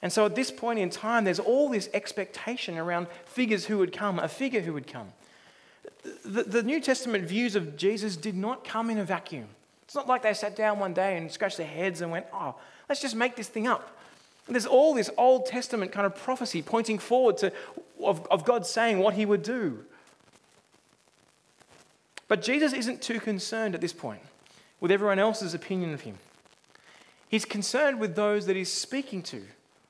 And 0.00 0.12
so 0.12 0.26
at 0.26 0.34
this 0.34 0.50
point 0.50 0.78
in 0.78 0.90
time, 0.90 1.24
there's 1.24 1.38
all 1.38 1.68
this 1.68 1.88
expectation 1.94 2.76
around 2.76 3.06
figures 3.24 3.66
who 3.66 3.78
would 3.78 3.92
come, 3.92 4.18
a 4.18 4.28
figure 4.28 4.60
who 4.60 4.72
would 4.72 4.86
come. 4.86 5.12
The, 6.24 6.42
the, 6.42 6.62
New 6.62 6.80
Testament 6.80 7.24
views 7.24 7.54
of 7.54 7.76
Jesus 7.76 8.16
did 8.16 8.34
not 8.34 8.64
come 8.64 8.90
in 8.90 8.98
a 8.98 9.04
vacuum. 9.04 9.46
It's 9.84 9.94
not 9.94 10.08
like 10.08 10.22
they 10.22 10.34
sat 10.34 10.56
down 10.56 10.80
one 10.80 10.94
day 10.94 11.16
and 11.16 11.30
scratched 11.30 11.58
their 11.58 11.66
heads 11.66 12.00
and 12.00 12.10
went, 12.10 12.26
oh, 12.32 12.56
let's 12.88 13.00
just 13.00 13.14
make 13.14 13.36
this 13.36 13.48
thing 13.48 13.68
up. 13.68 13.96
There's 14.48 14.66
all 14.66 14.94
this 14.94 15.10
Old 15.16 15.46
Testament 15.46 15.92
kind 15.92 16.06
of 16.06 16.16
prophecy 16.16 16.62
pointing 16.62 16.98
forward 16.98 17.36
to 17.38 17.52
of, 18.02 18.26
of 18.28 18.44
God 18.44 18.66
saying 18.66 18.98
what 18.98 19.14
he 19.14 19.24
would 19.24 19.44
do. 19.44 19.84
But 22.32 22.40
Jesus 22.40 22.72
isn't 22.72 23.02
too 23.02 23.20
concerned 23.20 23.74
at 23.74 23.82
this 23.82 23.92
point 23.92 24.22
with 24.80 24.90
everyone 24.90 25.18
else's 25.18 25.52
opinion 25.52 25.92
of 25.92 26.00
him. 26.00 26.18
He's 27.28 27.44
concerned 27.44 28.00
with 28.00 28.16
those 28.16 28.46
that 28.46 28.56
he's 28.56 28.72
speaking 28.72 29.22
to. 29.24 29.42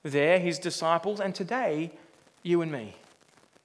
There, 0.02 0.40
his 0.40 0.58
disciples, 0.58 1.20
and 1.20 1.36
today, 1.36 1.92
you 2.42 2.60
and 2.60 2.72
me. 2.72 2.96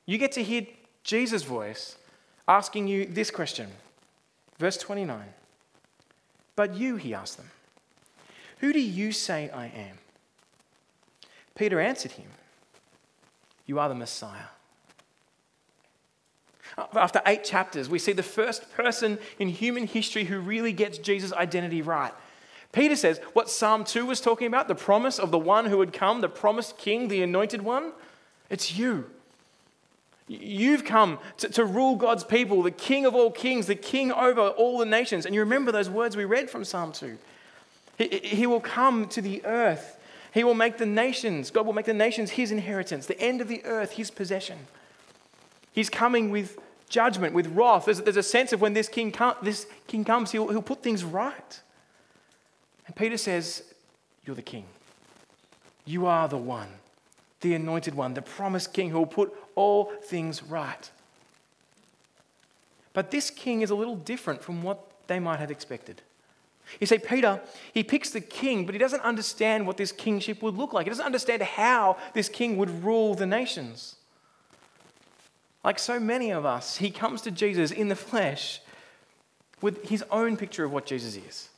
You 0.05 0.19
get 0.19 0.31
to 0.33 0.43
hear 0.43 0.67
Jesus' 1.03 1.41
voice 1.41 1.97
asking 2.47 2.87
you 2.87 3.07
this 3.07 3.31
question. 3.31 3.71
Verse 4.59 4.77
29. 4.77 5.25
But 6.55 6.75
you, 6.75 6.97
he 6.97 7.15
asked 7.15 7.37
them, 7.37 7.49
who 8.59 8.73
do 8.73 8.79
you 8.79 9.11
say 9.11 9.49
I 9.49 9.65
am? 9.65 9.97
Peter 11.55 11.79
answered 11.79 12.11
him, 12.11 12.27
You 13.65 13.79
are 13.79 13.89
the 13.89 13.95
Messiah. 13.95 14.49
After 16.93 17.21
eight 17.25 17.43
chapters, 17.43 17.89
we 17.89 17.99
see 17.99 18.13
the 18.13 18.23
first 18.23 18.71
person 18.73 19.17
in 19.39 19.49
human 19.49 19.87
history 19.87 20.25
who 20.25 20.39
really 20.39 20.73
gets 20.73 20.97
Jesus' 20.97 21.33
identity 21.33 21.81
right. 21.81 22.13
Peter 22.71 22.95
says 22.95 23.19
what 23.33 23.49
Psalm 23.49 23.83
2 23.83 24.05
was 24.05 24.21
talking 24.21 24.47
about, 24.47 24.67
the 24.67 24.75
promise 24.75 25.17
of 25.17 25.31
the 25.31 25.39
one 25.39 25.65
who 25.65 25.77
would 25.79 25.93
come, 25.93 26.21
the 26.21 26.29
promised 26.29 26.77
king, 26.77 27.07
the 27.07 27.23
anointed 27.23 27.61
one, 27.61 27.93
it's 28.49 28.77
you. 28.77 29.09
You've 30.27 30.83
come 30.83 31.19
to, 31.37 31.49
to, 31.49 31.63
rule 31.63 31.95
God's 31.95 32.25
people, 32.25 32.61
the 32.61 32.69
king 32.69 33.05
of 33.05 33.15
all 33.15 33.31
kings, 33.31 33.65
the 33.67 33.75
king 33.75 34.11
over 34.11 34.49
all 34.49 34.77
the 34.77 34.85
nations. 34.85 35.25
And 35.25 35.33
you 35.33 35.41
remember 35.41 35.71
those 35.71 35.89
words 35.89 36.17
we 36.17 36.25
read 36.25 36.49
from 36.49 36.65
Psalm 36.65 36.91
2. 36.91 37.17
He, 37.97 38.19
he 38.21 38.45
will 38.45 38.59
come 38.59 39.07
to 39.07 39.21
the 39.21 39.43
earth 39.45 39.97
he 40.37 40.43
will 40.43 40.53
make 40.53 40.77
the 40.77 40.85
nations, 40.85 41.49
God 41.49 41.65
will 41.65 41.73
make 41.73 41.85
the 41.85 41.95
nations 41.95 42.29
his 42.31 42.51
inheritance, 42.51 43.07
the 43.07 43.19
end 43.19 43.41
of 43.41 43.47
the 43.47 43.65
earth 43.65 43.93
his 43.93 44.11
possession. 44.11 44.67
He's 45.71 45.89
coming 45.89 46.29
with 46.29 46.59
judgment, 46.89 47.33
with 47.33 47.47
wrath. 47.47 47.85
There's, 47.85 48.01
there's 48.01 48.17
a 48.17 48.23
sense 48.23 48.53
of 48.53 48.61
when 48.61 48.73
this 48.73 48.87
king, 48.87 49.13
this 49.41 49.67
king 49.87 50.03
comes, 50.03 50.31
he'll, 50.31 50.47
he'll 50.47 50.61
put 50.61 50.83
things 50.83 51.03
right. 51.03 51.61
And 52.85 52.95
Peter 52.95 53.17
says, 53.17 53.63
You're 54.25 54.35
the 54.35 54.41
king. 54.41 54.65
You 55.85 56.05
are 56.05 56.27
the 56.27 56.37
one, 56.37 56.69
the 57.41 57.53
anointed 57.53 57.95
one, 57.95 58.13
the 58.13 58.21
promised 58.21 58.73
king 58.73 58.89
who 58.89 58.97
will 58.99 59.05
put 59.05 59.33
all 59.55 59.91
things 60.03 60.43
right. 60.43 60.91
But 62.93 63.11
this 63.11 63.29
king 63.29 63.61
is 63.61 63.69
a 63.69 63.75
little 63.75 63.95
different 63.95 64.43
from 64.43 64.63
what 64.63 64.79
they 65.07 65.19
might 65.19 65.39
have 65.39 65.51
expected. 65.51 66.01
You 66.79 66.87
see, 66.87 66.97
Peter, 66.97 67.39
he 67.73 67.83
picks 67.83 68.09
the 68.09 68.19
king, 68.21 68.65
but 68.65 68.75
he 68.75 68.79
doesn't 68.79 69.01
understand 69.01 69.65
what 69.65 69.77
this 69.77 69.91
kingship 69.91 70.41
would 70.41 70.55
look 70.55 70.73
like. 70.73 70.85
He 70.85 70.89
doesn't 70.89 71.05
understand 71.05 71.41
how 71.41 71.97
this 72.13 72.27
king 72.27 72.57
would 72.57 72.83
rule 72.83 73.15
the 73.15 73.25
nations. 73.25 73.95
Like 75.67 75.79
so 75.79 75.99
many 75.99 76.31
of 76.31 76.45
us, 76.45 76.77
he 76.77 76.89
comes 76.89 77.21
to 77.23 77.29
Jesus 77.29 77.71
in 77.71 77.89
the 77.89 77.95
flesh 77.97 78.61
with 79.61 79.89
his 79.89 80.01
own 80.09 80.37
picture 80.37 80.63
of 80.63 80.71
what 80.71 80.85
Jesus 80.85 81.17
is, 81.17 81.49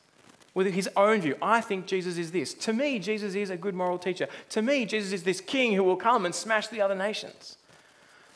with 0.56 0.74
his 0.74 0.90
own 0.96 1.22
view. 1.22 1.36
I 1.44 1.62
think 1.62 1.86
Jesus 1.86 2.18
is 2.18 2.32
this. 2.32 2.56
To 2.56 2.74
me, 2.74 2.98
Jesus 2.98 3.36
is 3.36 3.52
a 3.52 3.56
good 3.56 3.76
moral 3.76 4.00
teacher. 4.00 4.28
To 4.50 4.64
me, 4.64 4.88
Jesus 4.88 5.14
is 5.14 5.22
this 5.22 5.40
king 5.40 5.74
who 5.74 5.84
will 5.84 5.96
come 5.96 6.26
and 6.26 6.34
smash 6.34 6.70
the 6.70 6.82
other 6.82 6.96
nations. 6.96 7.58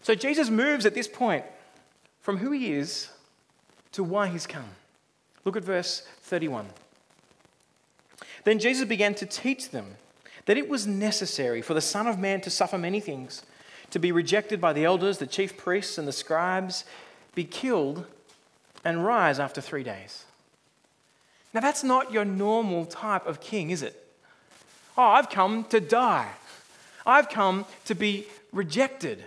So 0.03 0.13
Jesus 0.13 0.51
moves 0.51 0.85
at 0.85 0.93
this 0.93 1.07
point 1.07 1.43
from 2.21 2.37
who 2.37 2.51
he 2.51 2.73
is 2.73 3.09
to 3.93 4.03
why 4.03 4.27
he's 4.27 4.45
come. 4.45 4.69
Look 5.43 5.57
at 5.57 5.63
verse 5.63 6.03
31. 6.21 6.67
Then 8.43 8.59
Jesus 8.59 8.87
began 8.87 9.15
to 9.15 9.25
teach 9.25 9.71
them 9.71 9.95
that 10.45 10.55
it 10.55 10.69
was 10.69 10.85
necessary 10.85 11.63
for 11.63 11.73
the 11.73 11.81
Son 11.81 12.05
of 12.05 12.19
Man 12.19 12.41
to 12.41 12.51
suffer 12.51 12.77
many 12.77 12.99
things, 12.99 13.41
to 13.93 13.99
be 13.99 14.11
rejected 14.11 14.59
by 14.59 14.73
the 14.73 14.83
elders, 14.83 15.19
the 15.19 15.27
chief 15.27 15.55
priests, 15.55 15.99
and 15.99 16.07
the 16.07 16.11
scribes, 16.11 16.83
be 17.35 17.43
killed, 17.43 18.07
and 18.83 19.05
rise 19.05 19.39
after 19.39 19.61
three 19.61 19.83
days. 19.83 20.25
Now, 21.53 21.61
that's 21.61 21.83
not 21.83 22.11
your 22.11 22.25
normal 22.25 22.87
type 22.87 23.27
of 23.27 23.39
king, 23.39 23.69
is 23.69 23.83
it? 23.83 23.95
Oh, 24.97 25.03
I've 25.03 25.29
come 25.29 25.65
to 25.65 25.79
die. 25.79 26.31
I've 27.05 27.29
come 27.29 27.65
to 27.85 27.93
be 27.93 28.25
rejected. 28.51 29.23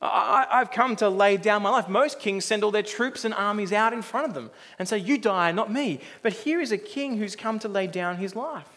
I, 0.00 0.46
have 0.50 0.70
come 0.70 0.96
to 0.96 1.10
lay 1.10 1.36
down 1.36 1.60
my 1.60 1.68
life. 1.68 1.86
Most 1.86 2.18
kings 2.18 2.46
send 2.46 2.64
all 2.64 2.70
their 2.70 2.82
troops 2.82 3.26
and 3.26 3.34
armies 3.34 3.74
out 3.74 3.92
in 3.92 4.00
front 4.00 4.26
of 4.26 4.32
them 4.32 4.50
and 4.78 4.88
say, 4.88 4.96
You 4.96 5.18
die, 5.18 5.52
not 5.52 5.70
me. 5.70 6.00
But 6.22 6.32
here 6.32 6.62
is 6.62 6.72
a 6.72 6.78
king 6.78 7.18
who's 7.18 7.36
come 7.36 7.58
to 7.58 7.68
lay 7.68 7.88
down 7.88 8.16
his 8.16 8.34
life. 8.34 8.71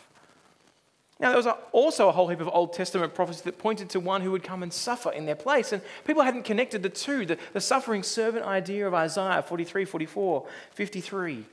Now, 1.19 1.29
there 1.29 1.37
was 1.37 1.47
also 1.71 2.09
a 2.09 2.11
whole 2.11 2.27
heap 2.27 2.41
of 2.41 2.49
Old 2.49 2.73
Testament 2.73 3.13
prophecy 3.13 3.41
that 3.45 3.57
pointed 3.57 3.89
to 3.91 4.01
one 4.01 4.21
who 4.21 4.31
would 4.31 4.43
come 4.43 4.63
and 4.63 4.73
suffer 4.73 5.11
in 5.11 5.25
their 5.25 5.35
place. 5.35 5.71
And 5.71 5.81
people 6.03 6.23
hadn't 6.23 6.43
connected 6.43 6.83
the 6.83 6.89
two 6.89 7.25
the, 7.25 7.37
the 7.53 7.61
suffering 7.61 8.03
servant 8.03 8.45
idea 8.45 8.85
of 8.85 8.93
Isaiah 8.93 9.41
43, 9.41 9.85
44, 9.85 10.45
53 10.71 11.45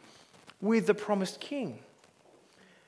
with 0.61 0.87
the 0.87 0.95
promised 0.95 1.40
king. 1.40 1.78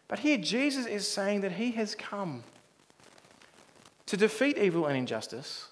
But 0.08 0.18
here, 0.18 0.36
Jesus 0.36 0.86
is 0.86 1.06
saying 1.06 1.42
that 1.42 1.52
he 1.52 1.72
has 1.72 1.94
come 1.94 2.42
to 4.06 4.16
defeat 4.16 4.58
evil 4.58 4.86
and 4.86 4.96
injustice 4.96 5.68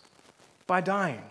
by 0.66 0.80
dying. 0.80 1.22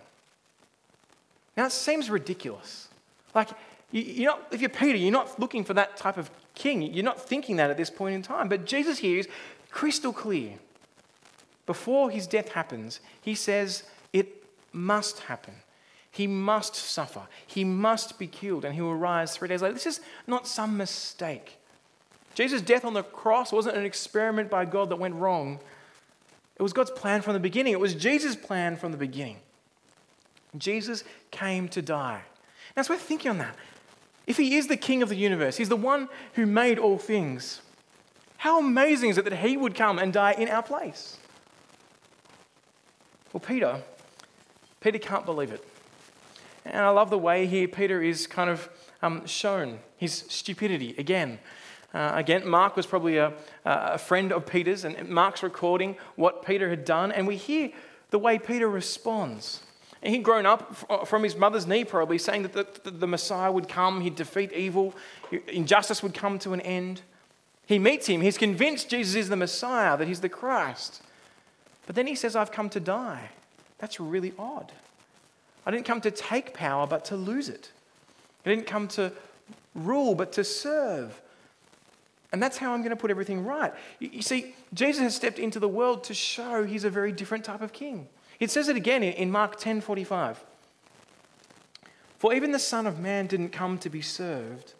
Now, 1.55 1.65
it 1.65 1.71
seems 1.71 2.09
ridiculous. 2.09 2.89
Like, 3.33 3.49
you, 3.91 4.29
are 4.29 4.37
not, 4.37 4.47
if 4.51 4.61
you're 4.61 4.69
Peter, 4.69 4.97
you're 4.97 5.11
not 5.11 5.39
looking 5.39 5.63
for 5.63 5.73
that 5.73 5.97
type 5.97 6.17
of 6.17 6.29
king. 6.55 6.81
You're 6.81 7.03
not 7.03 7.19
thinking 7.19 7.57
that 7.57 7.69
at 7.69 7.77
this 7.77 7.89
point 7.89 8.15
in 8.15 8.21
time. 8.21 8.47
But 8.47 8.65
Jesus 8.65 8.99
here 8.99 9.19
is 9.19 9.27
crystal 9.71 10.13
clear. 10.13 10.59
Before 11.65 12.09
his 12.09 12.27
death 12.27 12.49
happens, 12.49 12.99
he 13.21 13.35
says 13.35 13.83
it 14.13 14.43
must 14.73 15.21
happen. 15.21 15.53
He 16.11 16.27
must 16.27 16.75
suffer. 16.75 17.21
He 17.47 17.63
must 17.63 18.19
be 18.19 18.27
killed, 18.27 18.65
and 18.65 18.75
he 18.75 18.81
will 18.81 18.95
rise 18.95 19.35
three 19.35 19.47
days 19.47 19.61
later. 19.61 19.73
This 19.73 19.85
is 19.85 20.01
not 20.27 20.45
some 20.45 20.75
mistake. 20.75 21.57
Jesus' 22.35 22.61
death 22.61 22.83
on 22.83 22.93
the 22.93 23.03
cross 23.03 23.51
wasn't 23.51 23.77
an 23.77 23.85
experiment 23.85 24.49
by 24.49 24.65
God 24.65 24.89
that 24.89 24.97
went 24.97 25.15
wrong. 25.15 25.59
It 26.57 26.63
was 26.63 26.73
God's 26.73 26.91
plan 26.91 27.21
from 27.21 27.33
the 27.33 27.39
beginning. 27.39 27.73
It 27.73 27.79
was 27.79 27.95
Jesus' 27.95 28.35
plan 28.35 28.75
from 28.75 28.91
the 28.91 28.97
beginning. 28.97 29.37
Jesus 30.57 31.03
came 31.31 31.69
to 31.69 31.81
die. 31.81 32.21
Now, 32.75 32.81
it's 32.81 32.89
worth 32.89 33.01
thinking 33.01 33.31
on 33.31 33.37
that. 33.37 33.55
If 34.27 34.37
he 34.37 34.57
is 34.57 34.67
the 34.67 34.77
king 34.77 35.01
of 35.01 35.09
the 35.09 35.15
universe, 35.15 35.57
he's 35.57 35.69
the 35.69 35.75
one 35.75 36.09
who 36.33 36.45
made 36.45 36.77
all 36.77 36.97
things, 36.97 37.61
how 38.41 38.57
amazing 38.57 39.11
is 39.11 39.19
it 39.19 39.25
that 39.25 39.37
he 39.37 39.55
would 39.55 39.75
come 39.75 39.99
and 39.99 40.11
die 40.11 40.31
in 40.31 40.49
our 40.49 40.63
place? 40.63 41.15
Well, 43.31 43.39
Peter, 43.39 43.83
Peter 44.79 44.97
can't 44.97 45.27
believe 45.27 45.51
it. 45.51 45.63
And 46.65 46.77
I 46.77 46.89
love 46.89 47.11
the 47.11 47.19
way 47.19 47.45
here 47.45 47.67
Peter 47.67 48.01
is 48.01 48.25
kind 48.25 48.49
of 48.49 48.67
um, 49.03 49.27
shown 49.27 49.77
his 49.95 50.23
stupidity 50.27 50.95
again. 50.97 51.37
Uh, 51.93 52.13
again, 52.15 52.49
Mark 52.49 52.75
was 52.75 52.87
probably 52.87 53.17
a, 53.17 53.31
a 53.63 53.99
friend 53.99 54.33
of 54.33 54.47
Peter's, 54.47 54.85
and 54.85 55.07
Mark's 55.07 55.43
recording 55.43 55.95
what 56.15 56.43
Peter 56.43 56.67
had 56.71 56.83
done, 56.83 57.11
and 57.11 57.27
we 57.27 57.35
hear 57.35 57.69
the 58.09 58.17
way 58.17 58.39
Peter 58.39 58.67
responds. 58.67 59.61
And 60.01 60.15
he'd 60.15 60.23
grown 60.23 60.47
up 60.47 61.05
from 61.07 61.21
his 61.21 61.35
mother's 61.35 61.67
knee, 61.67 61.85
probably, 61.85 62.17
saying 62.17 62.41
that 62.41 62.83
the, 62.83 62.89
the 62.89 63.05
Messiah 63.05 63.51
would 63.51 63.69
come, 63.69 64.01
he'd 64.01 64.15
defeat 64.15 64.51
evil, 64.51 64.95
injustice 65.47 66.01
would 66.01 66.15
come 66.15 66.39
to 66.39 66.53
an 66.53 66.61
end. 66.61 67.03
He 67.65 67.79
meets 67.79 68.07
him, 68.07 68.21
he's 68.21 68.37
convinced 68.37 68.89
Jesus 68.89 69.15
is 69.15 69.29
the 69.29 69.35
Messiah, 69.35 69.97
that 69.97 70.07
he's 70.07 70.21
the 70.21 70.29
Christ. 70.29 71.01
But 71.85 71.95
then 71.95 72.07
he 72.07 72.15
says, 72.15 72.35
I've 72.35 72.51
come 72.51 72.69
to 72.69 72.79
die. 72.79 73.29
That's 73.77 73.99
really 73.99 74.33
odd. 74.37 74.71
I 75.65 75.71
didn't 75.71 75.85
come 75.85 76.01
to 76.01 76.11
take 76.11 76.53
power, 76.53 76.87
but 76.87 77.05
to 77.05 77.15
lose 77.15 77.49
it. 77.49 77.71
I 78.45 78.49
didn't 78.49 78.67
come 78.67 78.87
to 78.89 79.11
rule, 79.75 80.15
but 80.15 80.33
to 80.33 80.43
serve. 80.43 81.19
And 82.31 82.41
that's 82.41 82.57
how 82.57 82.73
I'm 82.73 82.79
going 82.79 82.91
to 82.91 82.95
put 82.95 83.11
everything 83.11 83.43
right. 83.43 83.73
You 83.99 84.21
see, 84.21 84.55
Jesus 84.73 85.01
has 85.01 85.15
stepped 85.15 85.37
into 85.37 85.59
the 85.59 85.67
world 85.67 86.03
to 86.05 86.13
show 86.13 86.63
he's 86.63 86.85
a 86.85 86.89
very 86.89 87.11
different 87.11 87.43
type 87.43 87.61
of 87.61 87.73
king. 87.73 88.07
It 88.39 88.49
says 88.49 88.69
it 88.69 88.75
again 88.75 89.03
in 89.03 89.31
Mark 89.31 89.59
10 89.59 89.81
45. 89.81 90.43
For 92.17 92.33
even 92.33 92.51
the 92.51 92.59
Son 92.59 92.87
of 92.87 92.99
Man 92.99 93.27
didn't 93.27 93.49
come 93.49 93.77
to 93.79 93.89
be 93.89 94.01
served, 94.01 94.73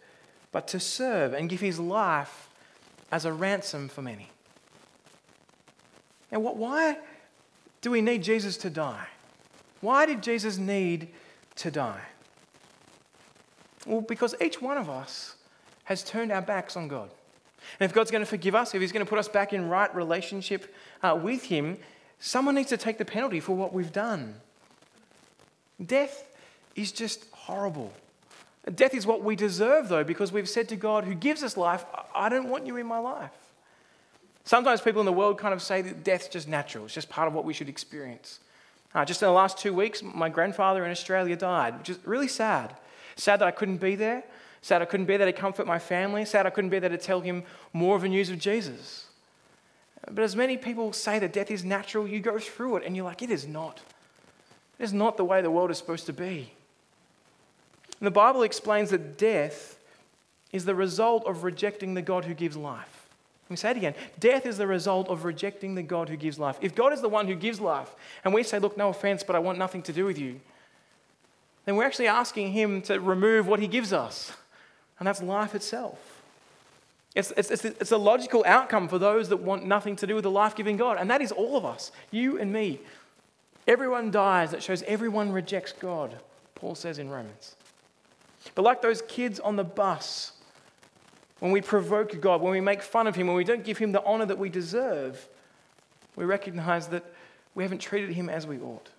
but 0.50 0.66
to 0.68 0.80
serve 0.80 1.34
and 1.34 1.48
give 1.48 1.60
his 1.60 1.78
life 1.78 2.48
as 3.12 3.26
a 3.26 3.32
ransom 3.32 3.88
for 3.88 4.02
many. 4.02 4.28
Now, 6.32 6.40
why 6.40 6.96
do 7.82 7.90
we 7.90 8.00
need 8.00 8.22
Jesus 8.22 8.56
to 8.58 8.70
die? 8.70 9.06
Why 9.82 10.06
did 10.06 10.22
Jesus 10.22 10.56
need 10.56 11.08
to 11.56 11.70
die? 11.70 12.00
Well, 13.86 14.00
because 14.00 14.34
each 14.40 14.62
one 14.62 14.78
of 14.78 14.88
us 14.88 15.36
has 15.84 16.02
turned 16.02 16.32
our 16.32 16.40
backs 16.40 16.76
on 16.76 16.88
God. 16.88 17.10
And 17.78 17.88
if 17.88 17.94
God's 17.94 18.10
going 18.10 18.22
to 18.22 18.26
forgive 18.26 18.54
us, 18.54 18.74
if 18.74 18.80
He's 18.80 18.92
going 18.92 19.04
to 19.04 19.08
put 19.08 19.18
us 19.18 19.28
back 19.28 19.52
in 19.52 19.68
right 19.68 19.94
relationship 19.94 20.74
uh, 21.02 21.18
with 21.20 21.44
Him, 21.44 21.76
someone 22.18 22.54
needs 22.54 22.70
to 22.70 22.76
take 22.76 22.96
the 22.96 23.04
penalty 23.04 23.40
for 23.40 23.54
what 23.54 23.74
we've 23.74 23.92
done. 23.92 24.36
Death 25.84 26.28
is 26.76 26.92
just 26.92 27.26
horrible. 27.32 27.92
Death 28.74 28.94
is 28.94 29.06
what 29.06 29.24
we 29.24 29.34
deserve, 29.34 29.88
though, 29.88 30.04
because 30.04 30.30
we've 30.30 30.48
said 30.48 30.68
to 30.68 30.76
God, 30.76 31.04
who 31.04 31.14
gives 31.14 31.42
us 31.42 31.56
life, 31.56 31.84
I 32.14 32.28
don't 32.28 32.48
want 32.48 32.66
you 32.66 32.76
in 32.76 32.86
my 32.86 32.98
life. 32.98 33.30
Sometimes 34.44 34.80
people 34.80 35.00
in 35.00 35.06
the 35.06 35.12
world 35.12 35.38
kind 35.38 35.54
of 35.54 35.62
say 35.62 35.82
that 35.82 36.04
death's 36.04 36.28
just 36.28 36.48
natural, 36.48 36.84
it's 36.84 36.94
just 36.94 37.08
part 37.08 37.28
of 37.28 37.34
what 37.34 37.44
we 37.44 37.52
should 37.52 37.68
experience. 37.68 38.40
Uh, 38.94 39.04
just 39.04 39.22
in 39.22 39.26
the 39.26 39.32
last 39.32 39.58
two 39.58 39.72
weeks, 39.72 40.02
my 40.02 40.28
grandfather 40.28 40.84
in 40.84 40.90
Australia 40.90 41.34
died, 41.34 41.78
which 41.78 41.88
is 41.88 41.98
really 42.04 42.28
sad. 42.28 42.74
Sad 43.16 43.40
that 43.40 43.48
I 43.48 43.50
couldn't 43.50 43.78
be 43.78 43.94
there. 43.94 44.22
Sad 44.60 44.82
I 44.82 44.84
couldn't 44.84 45.06
be 45.06 45.16
there 45.16 45.26
to 45.26 45.32
comfort 45.32 45.66
my 45.66 45.78
family. 45.78 46.24
Sad 46.24 46.46
I 46.46 46.50
couldn't 46.50 46.70
be 46.70 46.78
there 46.78 46.90
to 46.90 46.98
tell 46.98 47.20
him 47.20 47.42
more 47.72 47.96
of 47.96 48.02
the 48.02 48.08
news 48.08 48.30
of 48.30 48.38
Jesus. 48.38 49.06
But 50.10 50.24
as 50.24 50.36
many 50.36 50.56
people 50.56 50.92
say 50.92 51.18
that 51.18 51.32
death 51.32 51.50
is 51.50 51.64
natural, 51.64 52.06
you 52.06 52.20
go 52.20 52.38
through 52.38 52.76
it 52.76 52.84
and 52.84 52.94
you're 52.94 53.04
like, 53.04 53.22
it 53.22 53.30
is 53.30 53.46
not. 53.46 53.80
It 54.78 54.84
is 54.84 54.92
not 54.92 55.16
the 55.16 55.24
way 55.24 55.40
the 55.40 55.50
world 55.50 55.70
is 55.70 55.78
supposed 55.78 56.06
to 56.06 56.12
be. 56.12 56.52
And 58.02 58.06
the 58.08 58.10
Bible 58.10 58.42
explains 58.42 58.90
that 58.90 59.16
death 59.16 59.78
is 60.50 60.64
the 60.64 60.74
result 60.74 61.24
of 61.24 61.44
rejecting 61.44 61.94
the 61.94 62.02
God 62.02 62.24
who 62.24 62.34
gives 62.34 62.56
life. 62.56 63.06
Let 63.44 63.50
me 63.50 63.56
say 63.56 63.70
it 63.70 63.76
again. 63.76 63.94
Death 64.18 64.44
is 64.44 64.58
the 64.58 64.66
result 64.66 65.08
of 65.08 65.24
rejecting 65.24 65.76
the 65.76 65.84
God 65.84 66.08
who 66.08 66.16
gives 66.16 66.36
life. 66.36 66.58
If 66.60 66.74
God 66.74 66.92
is 66.92 67.00
the 67.00 67.08
one 67.08 67.28
who 67.28 67.36
gives 67.36 67.60
life, 67.60 67.94
and 68.24 68.34
we 68.34 68.42
say, 68.42 68.58
Look, 68.58 68.76
no 68.76 68.88
offense, 68.88 69.22
but 69.22 69.36
I 69.36 69.38
want 69.38 69.56
nothing 69.56 69.82
to 69.82 69.92
do 69.92 70.04
with 70.04 70.18
you, 70.18 70.40
then 71.64 71.76
we're 71.76 71.84
actually 71.84 72.08
asking 72.08 72.50
Him 72.50 72.82
to 72.82 72.98
remove 72.98 73.46
what 73.46 73.60
He 73.60 73.68
gives 73.68 73.92
us, 73.92 74.32
and 74.98 75.06
that's 75.06 75.22
life 75.22 75.54
itself. 75.54 76.22
It's, 77.14 77.30
it's, 77.36 77.52
it's, 77.52 77.64
it's 77.64 77.92
a 77.92 77.98
logical 77.98 78.42
outcome 78.44 78.88
for 78.88 78.98
those 78.98 79.28
that 79.28 79.36
want 79.36 79.64
nothing 79.64 79.94
to 79.94 80.08
do 80.08 80.16
with 80.16 80.24
the 80.24 80.30
life 80.30 80.56
giving 80.56 80.76
God, 80.76 80.96
and 80.98 81.08
that 81.08 81.22
is 81.22 81.30
all 81.30 81.56
of 81.56 81.64
us, 81.64 81.92
you 82.10 82.36
and 82.40 82.52
me. 82.52 82.80
Everyone 83.68 84.10
dies. 84.10 84.50
That 84.50 84.60
shows 84.60 84.82
everyone 84.88 85.30
rejects 85.30 85.70
God, 85.70 86.16
Paul 86.56 86.74
says 86.74 86.98
in 86.98 87.08
Romans. 87.08 87.54
But 88.54 88.62
like 88.62 88.82
those 88.82 89.02
kids 89.02 89.40
on 89.40 89.56
the 89.56 89.64
bus, 89.64 90.32
when 91.38 91.52
we 91.52 91.60
provoke 91.60 92.20
God, 92.20 92.40
when 92.40 92.52
we 92.52 92.60
make 92.60 92.82
fun 92.82 93.06
of 93.06 93.16
Him, 93.16 93.26
when 93.26 93.36
we 93.36 93.44
don't 93.44 93.64
give 93.64 93.78
Him 93.78 93.92
the 93.92 94.04
honor 94.04 94.26
that 94.26 94.38
we 94.38 94.48
deserve, 94.48 95.28
we 96.16 96.24
recognize 96.24 96.88
that 96.88 97.04
we 97.54 97.62
haven't 97.62 97.80
treated 97.80 98.10
Him 98.10 98.28
as 98.28 98.46
we 98.46 98.58
ought. 98.60 98.90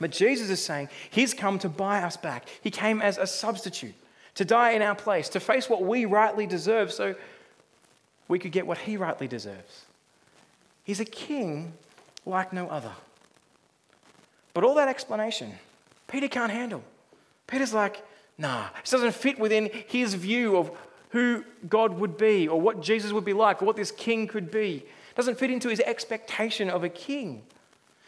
But 0.00 0.10
Jesus 0.10 0.50
is 0.50 0.64
saying 0.64 0.88
He's 1.10 1.34
come 1.34 1.58
to 1.60 1.68
buy 1.68 2.02
us 2.02 2.16
back. 2.16 2.48
He 2.62 2.70
came 2.70 3.02
as 3.02 3.18
a 3.18 3.26
substitute, 3.26 3.94
to 4.34 4.44
die 4.44 4.70
in 4.70 4.82
our 4.82 4.94
place, 4.94 5.28
to 5.30 5.40
face 5.40 5.68
what 5.68 5.82
we 5.82 6.04
rightly 6.04 6.46
deserve 6.46 6.92
so 6.92 7.14
we 8.28 8.38
could 8.38 8.52
get 8.52 8.66
what 8.66 8.78
He 8.78 8.96
rightly 8.96 9.28
deserves. 9.28 9.84
He's 10.84 11.00
a 11.00 11.04
king 11.04 11.74
like 12.26 12.52
no 12.52 12.68
other. 12.68 12.92
But 14.54 14.64
all 14.64 14.74
that 14.74 14.88
explanation, 14.88 15.52
Peter 16.08 16.28
can't 16.28 16.50
handle. 16.50 16.82
Peter's 17.46 17.74
like, 17.74 18.02
nah, 18.40 18.68
this 18.80 18.90
doesn't 18.90 19.14
fit 19.14 19.38
within 19.38 19.70
his 19.86 20.14
view 20.14 20.56
of 20.56 20.70
who 21.10 21.44
God 21.68 21.98
would 21.98 22.16
be 22.16 22.48
or 22.48 22.60
what 22.60 22.80
Jesus 22.80 23.12
would 23.12 23.24
be 23.24 23.32
like 23.32 23.62
or 23.62 23.66
what 23.66 23.76
this 23.76 23.90
king 23.92 24.26
could 24.26 24.50
be. 24.50 24.76
It 24.76 25.16
doesn't 25.16 25.38
fit 25.38 25.50
into 25.50 25.68
his 25.68 25.80
expectation 25.80 26.70
of 26.70 26.82
a 26.82 26.88
king. 26.88 27.42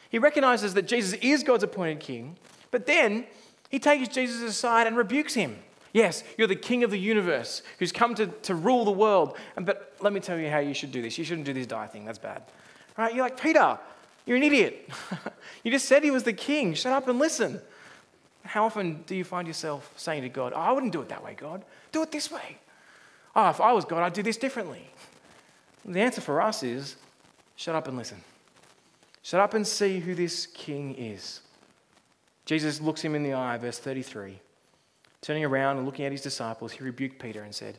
He 0.08 0.18
recognizes 0.18 0.74
that 0.74 0.86
Jesus 0.86 1.18
is 1.20 1.42
God's 1.42 1.64
appointed 1.64 2.00
king, 2.00 2.36
but 2.70 2.86
then 2.86 3.26
he 3.68 3.78
takes 3.78 4.08
Jesus 4.08 4.42
aside 4.42 4.86
and 4.86 4.96
rebukes 4.96 5.34
him. 5.34 5.58
Yes, 5.92 6.24
you're 6.38 6.48
the 6.48 6.56
king 6.56 6.84
of 6.84 6.90
the 6.90 6.98
universe 6.98 7.62
who's 7.78 7.92
come 7.92 8.14
to, 8.14 8.26
to 8.26 8.54
rule 8.54 8.84
the 8.84 8.90
world. 8.90 9.36
But 9.60 9.94
let 10.00 10.12
me 10.12 10.20
tell 10.20 10.38
you 10.38 10.48
how 10.48 10.58
you 10.58 10.72
should 10.72 10.90
do 10.90 11.02
this. 11.02 11.18
You 11.18 11.24
shouldn't 11.24 11.46
do 11.46 11.52
this 11.52 11.66
die 11.66 11.86
thing. 11.86 12.06
That's 12.06 12.18
bad. 12.18 12.44
Right? 12.96 13.14
You're 13.14 13.24
like, 13.24 13.38
Peter, 13.38 13.78
you're 14.24 14.38
an 14.38 14.42
idiot. 14.42 14.88
you 15.64 15.70
just 15.70 15.86
said 15.86 16.02
he 16.02 16.10
was 16.10 16.22
the 16.22 16.32
king. 16.32 16.72
Shut 16.72 16.92
up 16.92 17.08
and 17.08 17.18
listen. 17.18 17.60
How 18.44 18.64
often 18.64 19.02
do 19.06 19.14
you 19.14 19.25
find 19.25 19.46
yourself 19.46 19.92
saying 19.96 20.22
to 20.22 20.28
God, 20.28 20.52
oh, 20.54 20.61
I 20.61 20.72
wouldn't 20.72 20.92
do 20.92 21.00
it 21.00 21.08
that 21.08 21.22
way, 21.22 21.34
God. 21.34 21.64
Do 21.92 22.02
it 22.02 22.11
this 22.11 22.30
way. 22.30 22.58
Oh, 23.34 23.49
if 23.49 23.61
I 23.61 23.72
was 23.72 23.84
God, 23.84 24.02
I'd 24.02 24.12
do 24.12 24.22
this 24.22 24.37
differently. 24.37 24.87
The 25.84 26.00
answer 26.00 26.20
for 26.20 26.40
us 26.40 26.62
is 26.62 26.96
shut 27.56 27.75
up 27.75 27.88
and 27.88 27.96
listen. 27.96 28.20
Shut 29.22 29.40
up 29.40 29.54
and 29.54 29.66
see 29.66 30.00
who 30.00 30.14
this 30.14 30.46
king 30.46 30.94
is. 30.96 31.40
Jesus 32.45 32.80
looks 32.80 33.02
him 33.02 33.14
in 33.14 33.23
the 33.23 33.34
eye, 33.34 33.56
verse 33.56 33.78
33. 33.78 34.38
Turning 35.21 35.45
around 35.45 35.76
and 35.76 35.86
looking 35.86 36.04
at 36.04 36.12
his 36.12 36.21
disciples, 36.21 36.73
he 36.73 36.82
rebuked 36.82 37.23
Peter 37.23 37.43
and 37.43 37.54
said, 37.54 37.78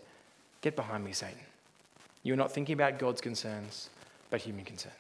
Get 0.62 0.78
behind 0.78 1.04
me, 1.04 1.12
Satan. 1.12 1.40
You 2.24 2.34
are 2.34 2.38
not 2.38 2.54
thinking 2.54 2.74
about 2.74 2.98
God's 2.98 3.20
concerns, 3.20 3.90
but 4.30 4.40
human 4.40 4.64
concerns. 4.64 4.96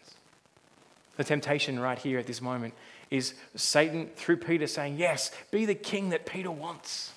The 1.15 1.23
temptation 1.23 1.79
right 1.79 1.97
here 1.97 2.19
at 2.19 2.27
this 2.27 2.41
moment 2.41 2.73
is 3.13 3.35
Satan 3.55 4.09
through 4.15 4.37
Peter 4.37 4.65
saying, 4.65 4.97
Yes, 4.97 5.29
be 5.51 5.65
the 5.65 5.75
king 5.75 6.09
that 6.09 6.25
Peter 6.25 6.49
wants. 6.49 7.11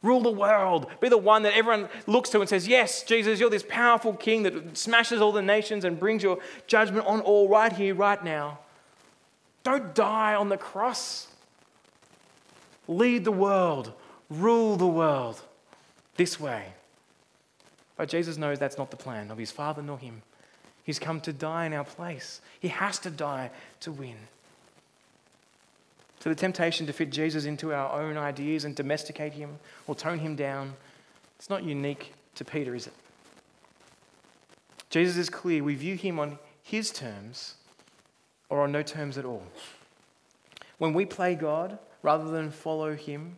Rule 0.00 0.20
the 0.20 0.30
world. 0.30 0.86
Be 1.00 1.08
the 1.08 1.18
one 1.18 1.42
that 1.42 1.56
everyone 1.56 1.88
looks 2.06 2.30
to 2.30 2.40
and 2.40 2.48
says, 2.48 2.68
Yes, 2.68 3.02
Jesus, 3.02 3.40
you're 3.40 3.50
this 3.50 3.64
powerful 3.68 4.14
king 4.14 4.44
that 4.44 4.78
smashes 4.78 5.20
all 5.20 5.32
the 5.32 5.42
nations 5.42 5.84
and 5.84 5.98
brings 5.98 6.22
your 6.22 6.38
judgment 6.68 7.06
on 7.06 7.20
all 7.22 7.48
right 7.48 7.72
here, 7.72 7.92
right 7.92 8.22
now. 8.22 8.60
Don't 9.64 9.96
die 9.96 10.36
on 10.36 10.48
the 10.48 10.56
cross. 10.56 11.26
Lead 12.86 13.24
the 13.24 13.32
world, 13.32 13.92
rule 14.30 14.76
the 14.76 14.86
world 14.86 15.42
this 16.16 16.38
way. 16.38 16.66
But 17.96 18.08
Jesus 18.08 18.36
knows 18.36 18.60
that's 18.60 18.78
not 18.78 18.92
the 18.92 18.96
plan 18.96 19.32
of 19.32 19.38
his 19.38 19.50
Father 19.50 19.82
nor 19.82 19.98
him. 19.98 20.22
He's 20.84 21.00
come 21.00 21.20
to 21.22 21.32
die 21.32 21.66
in 21.66 21.72
our 21.72 21.84
place. 21.84 22.40
He 22.60 22.68
has 22.68 23.00
to 23.00 23.10
die 23.10 23.50
to 23.80 23.90
win. 23.90 24.16
So 26.22 26.30
the 26.30 26.36
temptation 26.36 26.86
to 26.86 26.92
fit 26.92 27.10
Jesus 27.10 27.46
into 27.46 27.72
our 27.72 28.00
own 28.00 28.16
ideas 28.16 28.64
and 28.64 28.76
domesticate 28.76 29.32
him 29.32 29.58
or 29.88 29.96
tone 29.96 30.20
him 30.20 30.36
down, 30.36 30.74
it's 31.36 31.50
not 31.50 31.64
unique 31.64 32.12
to 32.36 32.44
Peter, 32.44 32.76
is 32.76 32.86
it? 32.86 32.92
Jesus 34.88 35.16
is 35.16 35.28
clear. 35.28 35.64
We 35.64 35.74
view 35.74 35.96
him 35.96 36.20
on 36.20 36.38
his 36.62 36.92
terms 36.92 37.56
or 38.48 38.62
on 38.62 38.70
no 38.70 38.84
terms 38.84 39.18
at 39.18 39.24
all. 39.24 39.42
When 40.78 40.92
we 40.92 41.06
play 41.06 41.34
God 41.34 41.76
rather 42.04 42.30
than 42.30 42.52
follow 42.52 42.94
him, 42.94 43.36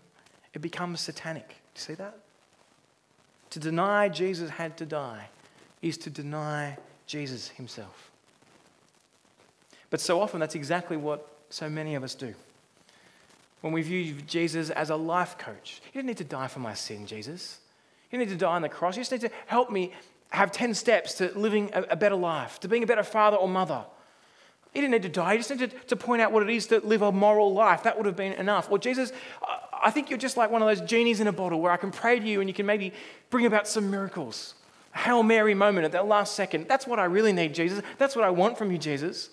it 0.53 0.61
becomes 0.61 1.01
satanic. 1.01 1.49
Do 1.49 1.55
you 1.77 1.81
see 1.81 1.95
that? 1.95 2.19
To 3.49 3.59
deny 3.59 4.11
Jesus 4.11 4.51
had 4.51 4.77
to 4.77 4.85
die 4.85 5.29
is 5.81 5.97
to 5.97 6.11
deny 6.11 6.77
Jesus 7.07 7.49
himself. 7.49 8.11
But 9.89 10.03
so 10.03 10.21
often, 10.21 10.39
that's 10.39 10.55
exactly 10.55 10.99
what 10.99 11.27
so 11.49 11.71
many 11.71 11.95
of 11.95 12.05
us 12.05 12.15
do. 12.15 12.35
When 13.65 13.73
we 13.73 13.81
view 13.81 14.13
Jesus 14.27 14.69
as 14.69 14.91
a 14.91 14.97
life 14.97 15.39
coach, 15.39 15.81
you 15.87 15.93
didn't 15.93 16.09
need 16.09 16.19
to 16.19 16.25
die 16.25 16.49
for 16.49 16.59
my 16.59 16.75
sin, 16.75 17.07
Jesus. 17.07 17.61
You 18.11 18.19
didn't 18.19 18.29
need 18.29 18.39
to 18.39 18.45
die 18.45 18.57
on 18.57 18.61
the 18.61 18.69
cross. 18.69 18.95
You 18.95 19.01
just 19.01 19.11
need 19.11 19.23
to 19.23 19.31
help 19.47 19.71
me 19.71 19.95
have 20.29 20.53
10 20.53 20.75
steps 20.75 21.15
to 21.15 21.33
living 21.35 21.71
a, 21.73 21.97
better 21.97 22.15
life, 22.15 22.61
to 22.61 22.69
being 22.69 22.83
a 22.83 22.87
better 22.87 23.03
father 23.03 23.39
or 23.39 23.49
mother. 23.49 23.87
You 24.75 24.83
didn't 24.83 24.91
need 24.91 25.03
to 25.05 25.09
die. 25.09 25.33
You 25.33 25.39
just 25.39 25.49
needed 25.49 25.89
to 25.89 25.97
point 25.97 26.21
out 26.21 26.31
what 26.31 26.43
it 26.43 26.51
is 26.51 26.67
to 26.67 26.81
live 26.81 27.01
a 27.01 27.11
moral 27.11 27.55
life. 27.55 27.85
That 27.85 27.97
would 27.97 28.05
have 28.05 28.17
been 28.17 28.35
enough. 28.35 28.71
Or 28.71 28.79
Jesus, 28.79 29.13
I 29.83 29.91
think 29.91 30.11
you're 30.11 30.19
just 30.19 30.37
like 30.37 30.51
one 30.51 30.61
of 30.61 30.69
those 30.69 30.87
genies 30.87 31.21
in 31.21 31.27
a 31.27 31.33
bottle 31.33 31.63
where 31.63 31.73
I 31.73 31.79
can 31.79 31.91
pray 31.91 32.21
to 32.21 32.27
you 32.27 32.41
and 32.41 32.51
you 32.51 32.55
can 32.55 32.67
maybe 32.67 32.93
bring 33.31 33.47
about 33.47 33.67
some 33.67 33.91
miracles. 33.91 34.57
A 34.95 34.99
Hail 34.99 35.23
Mary 35.23 35.55
moment 35.55 35.87
at 35.87 35.93
that 35.93 36.07
last 36.07 36.35
second. 36.35 36.69
That's 36.69 36.87
what 36.87 36.99
I 36.99 37.05
really 37.07 37.33
need, 37.33 37.55
Jesus. 37.55 37.81
That's 37.97 38.15
what 38.15 38.27
I 38.27 38.31
want 38.31 38.59
from 38.59 38.71
you, 38.71 38.77
Jesus. 38.77 39.31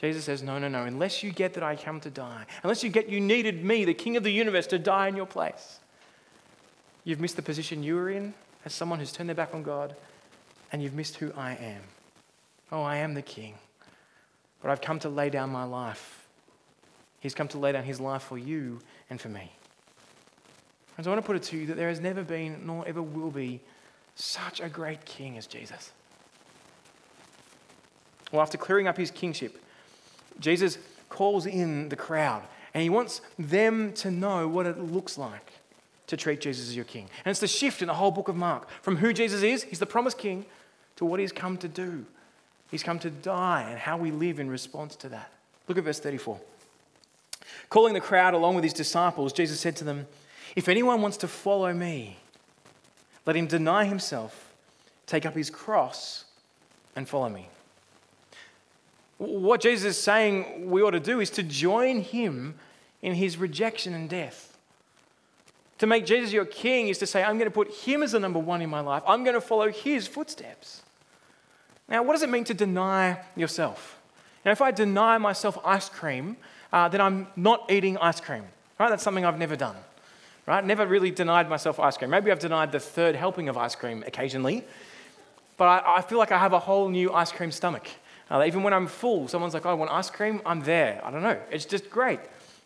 Jesus 0.00 0.24
says, 0.24 0.42
No, 0.42 0.58
no, 0.58 0.68
no. 0.68 0.84
Unless 0.84 1.22
you 1.22 1.30
get 1.30 1.54
that 1.54 1.62
I 1.62 1.76
come 1.76 2.00
to 2.00 2.10
die, 2.10 2.44
unless 2.62 2.84
you 2.84 2.90
get 2.90 3.08
you 3.08 3.20
needed 3.20 3.64
me, 3.64 3.84
the 3.84 3.94
King 3.94 4.16
of 4.16 4.22
the 4.22 4.30
universe, 4.30 4.66
to 4.68 4.78
die 4.78 5.08
in 5.08 5.16
your 5.16 5.26
place, 5.26 5.80
you've 7.04 7.20
missed 7.20 7.36
the 7.36 7.42
position 7.42 7.82
you 7.82 7.94
were 7.94 8.10
in 8.10 8.34
as 8.64 8.74
someone 8.74 8.98
who's 8.98 9.12
turned 9.12 9.28
their 9.28 9.36
back 9.36 9.54
on 9.54 9.62
God, 9.62 9.94
and 10.72 10.82
you've 10.82 10.94
missed 10.94 11.16
who 11.16 11.32
I 11.36 11.52
am. 11.54 11.82
Oh, 12.72 12.82
I 12.82 12.96
am 12.96 13.14
the 13.14 13.22
King. 13.22 13.54
But 14.60 14.70
I've 14.70 14.80
come 14.80 14.98
to 15.00 15.08
lay 15.08 15.30
down 15.30 15.50
my 15.50 15.64
life. 15.64 16.26
He's 17.20 17.34
come 17.34 17.48
to 17.48 17.58
lay 17.58 17.72
down 17.72 17.84
his 17.84 18.00
life 18.00 18.22
for 18.22 18.36
you 18.36 18.80
and 19.08 19.20
for 19.20 19.28
me. 19.28 19.52
And 20.96 21.04
so 21.04 21.10
I 21.10 21.14
want 21.14 21.24
to 21.24 21.26
put 21.26 21.36
it 21.36 21.42
to 21.44 21.56
you 21.56 21.66
that 21.66 21.76
there 21.76 21.88
has 21.88 22.00
never 22.00 22.22
been, 22.22 22.66
nor 22.66 22.86
ever 22.86 23.02
will 23.02 23.30
be, 23.30 23.60
such 24.14 24.60
a 24.60 24.68
great 24.68 25.04
king 25.04 25.36
as 25.36 25.46
Jesus. 25.46 25.92
Well, 28.32 28.42
after 28.42 28.58
clearing 28.58 28.88
up 28.88 28.96
his 28.96 29.10
kingship, 29.10 29.62
Jesus 30.40 30.78
calls 31.08 31.46
in 31.46 31.88
the 31.88 31.96
crowd 31.96 32.42
and 32.74 32.82
he 32.82 32.90
wants 32.90 33.20
them 33.38 33.92
to 33.94 34.10
know 34.10 34.46
what 34.46 34.66
it 34.66 34.78
looks 34.78 35.16
like 35.16 35.52
to 36.08 36.16
treat 36.16 36.40
Jesus 36.40 36.68
as 36.68 36.76
your 36.76 36.84
king. 36.84 37.08
And 37.24 37.30
it's 37.30 37.40
the 37.40 37.48
shift 37.48 37.82
in 37.82 37.88
the 37.88 37.94
whole 37.94 38.10
book 38.10 38.28
of 38.28 38.36
Mark 38.36 38.68
from 38.82 38.96
who 38.96 39.12
Jesus 39.12 39.42
is, 39.42 39.64
he's 39.64 39.78
the 39.78 39.86
promised 39.86 40.18
king, 40.18 40.44
to 40.96 41.04
what 41.04 41.20
he's 41.20 41.32
come 41.32 41.56
to 41.58 41.68
do. 41.68 42.04
He's 42.70 42.82
come 42.82 42.98
to 43.00 43.10
die 43.10 43.66
and 43.68 43.78
how 43.78 43.96
we 43.96 44.10
live 44.10 44.40
in 44.40 44.50
response 44.50 44.96
to 44.96 45.08
that. 45.10 45.30
Look 45.68 45.78
at 45.78 45.84
verse 45.84 46.00
34. 46.00 46.40
Calling 47.68 47.94
the 47.94 48.00
crowd 48.00 48.34
along 48.34 48.54
with 48.54 48.64
his 48.64 48.72
disciples, 48.72 49.32
Jesus 49.32 49.60
said 49.60 49.76
to 49.76 49.84
them, 49.84 50.06
If 50.54 50.68
anyone 50.68 51.00
wants 51.00 51.16
to 51.18 51.28
follow 51.28 51.72
me, 51.72 52.18
let 53.24 53.36
him 53.36 53.46
deny 53.46 53.84
himself, 53.84 54.52
take 55.06 55.26
up 55.26 55.34
his 55.34 55.50
cross, 55.50 56.24
and 56.94 57.08
follow 57.08 57.28
me. 57.28 57.48
What 59.18 59.60
Jesus 59.60 59.96
is 59.96 60.02
saying 60.02 60.70
we 60.70 60.82
ought 60.82 60.90
to 60.90 61.00
do 61.00 61.20
is 61.20 61.30
to 61.30 61.42
join 61.42 62.00
him 62.00 62.54
in 63.02 63.14
his 63.14 63.38
rejection 63.38 63.94
and 63.94 64.08
death. 64.08 64.56
To 65.78 65.86
make 65.86 66.06
Jesus 66.06 66.32
your 66.32 66.44
king 66.44 66.88
is 66.88 66.98
to 66.98 67.06
say, 67.06 67.22
I'm 67.22 67.38
going 67.38 67.50
to 67.50 67.54
put 67.54 67.72
him 67.72 68.02
as 68.02 68.12
the 68.12 68.20
number 68.20 68.38
one 68.38 68.62
in 68.62 68.70
my 68.70 68.80
life. 68.80 69.02
I'm 69.06 69.24
going 69.24 69.34
to 69.34 69.40
follow 69.40 69.70
his 69.70 70.06
footsteps. 70.06 70.82
Now, 71.88 72.02
what 72.02 72.12
does 72.12 72.22
it 72.22 72.30
mean 72.30 72.44
to 72.44 72.54
deny 72.54 73.20
yourself? 73.36 73.98
Now, 74.44 74.52
if 74.52 74.62
I 74.62 74.70
deny 74.70 75.18
myself 75.18 75.58
ice 75.64 75.88
cream, 75.88 76.36
uh, 76.72 76.88
then 76.88 77.00
I'm 77.00 77.28
not 77.36 77.70
eating 77.70 77.98
ice 77.98 78.20
cream. 78.20 78.44
Right? 78.78 78.90
That's 78.90 79.02
something 79.02 79.24
I've 79.24 79.38
never 79.38 79.56
done. 79.56 79.76
Right? 80.46 80.64
Never 80.64 80.86
really 80.86 81.10
denied 81.10 81.48
myself 81.48 81.78
ice 81.80 81.96
cream. 81.96 82.10
Maybe 82.10 82.30
I've 82.30 82.38
denied 82.38 82.72
the 82.72 82.80
third 82.80 83.14
helping 83.14 83.48
of 83.48 83.56
ice 83.56 83.74
cream 83.74 84.04
occasionally, 84.06 84.64
but 85.56 85.66
I, 85.66 85.96
I 85.96 86.02
feel 86.02 86.18
like 86.18 86.32
I 86.32 86.38
have 86.38 86.52
a 86.52 86.58
whole 86.58 86.88
new 86.88 87.12
ice 87.12 87.32
cream 87.32 87.50
stomach. 87.50 87.88
Uh, 88.30 88.44
even 88.46 88.62
when 88.62 88.72
I'm 88.72 88.86
full, 88.86 89.28
someone's 89.28 89.54
like, 89.54 89.66
oh, 89.66 89.70
I 89.70 89.74
want 89.74 89.90
ice 89.90 90.10
cream, 90.10 90.40
I'm 90.44 90.60
there. 90.62 91.00
I 91.04 91.10
don't 91.10 91.22
know. 91.22 91.38
It's 91.50 91.64
just 91.64 91.88
great. 91.90 92.20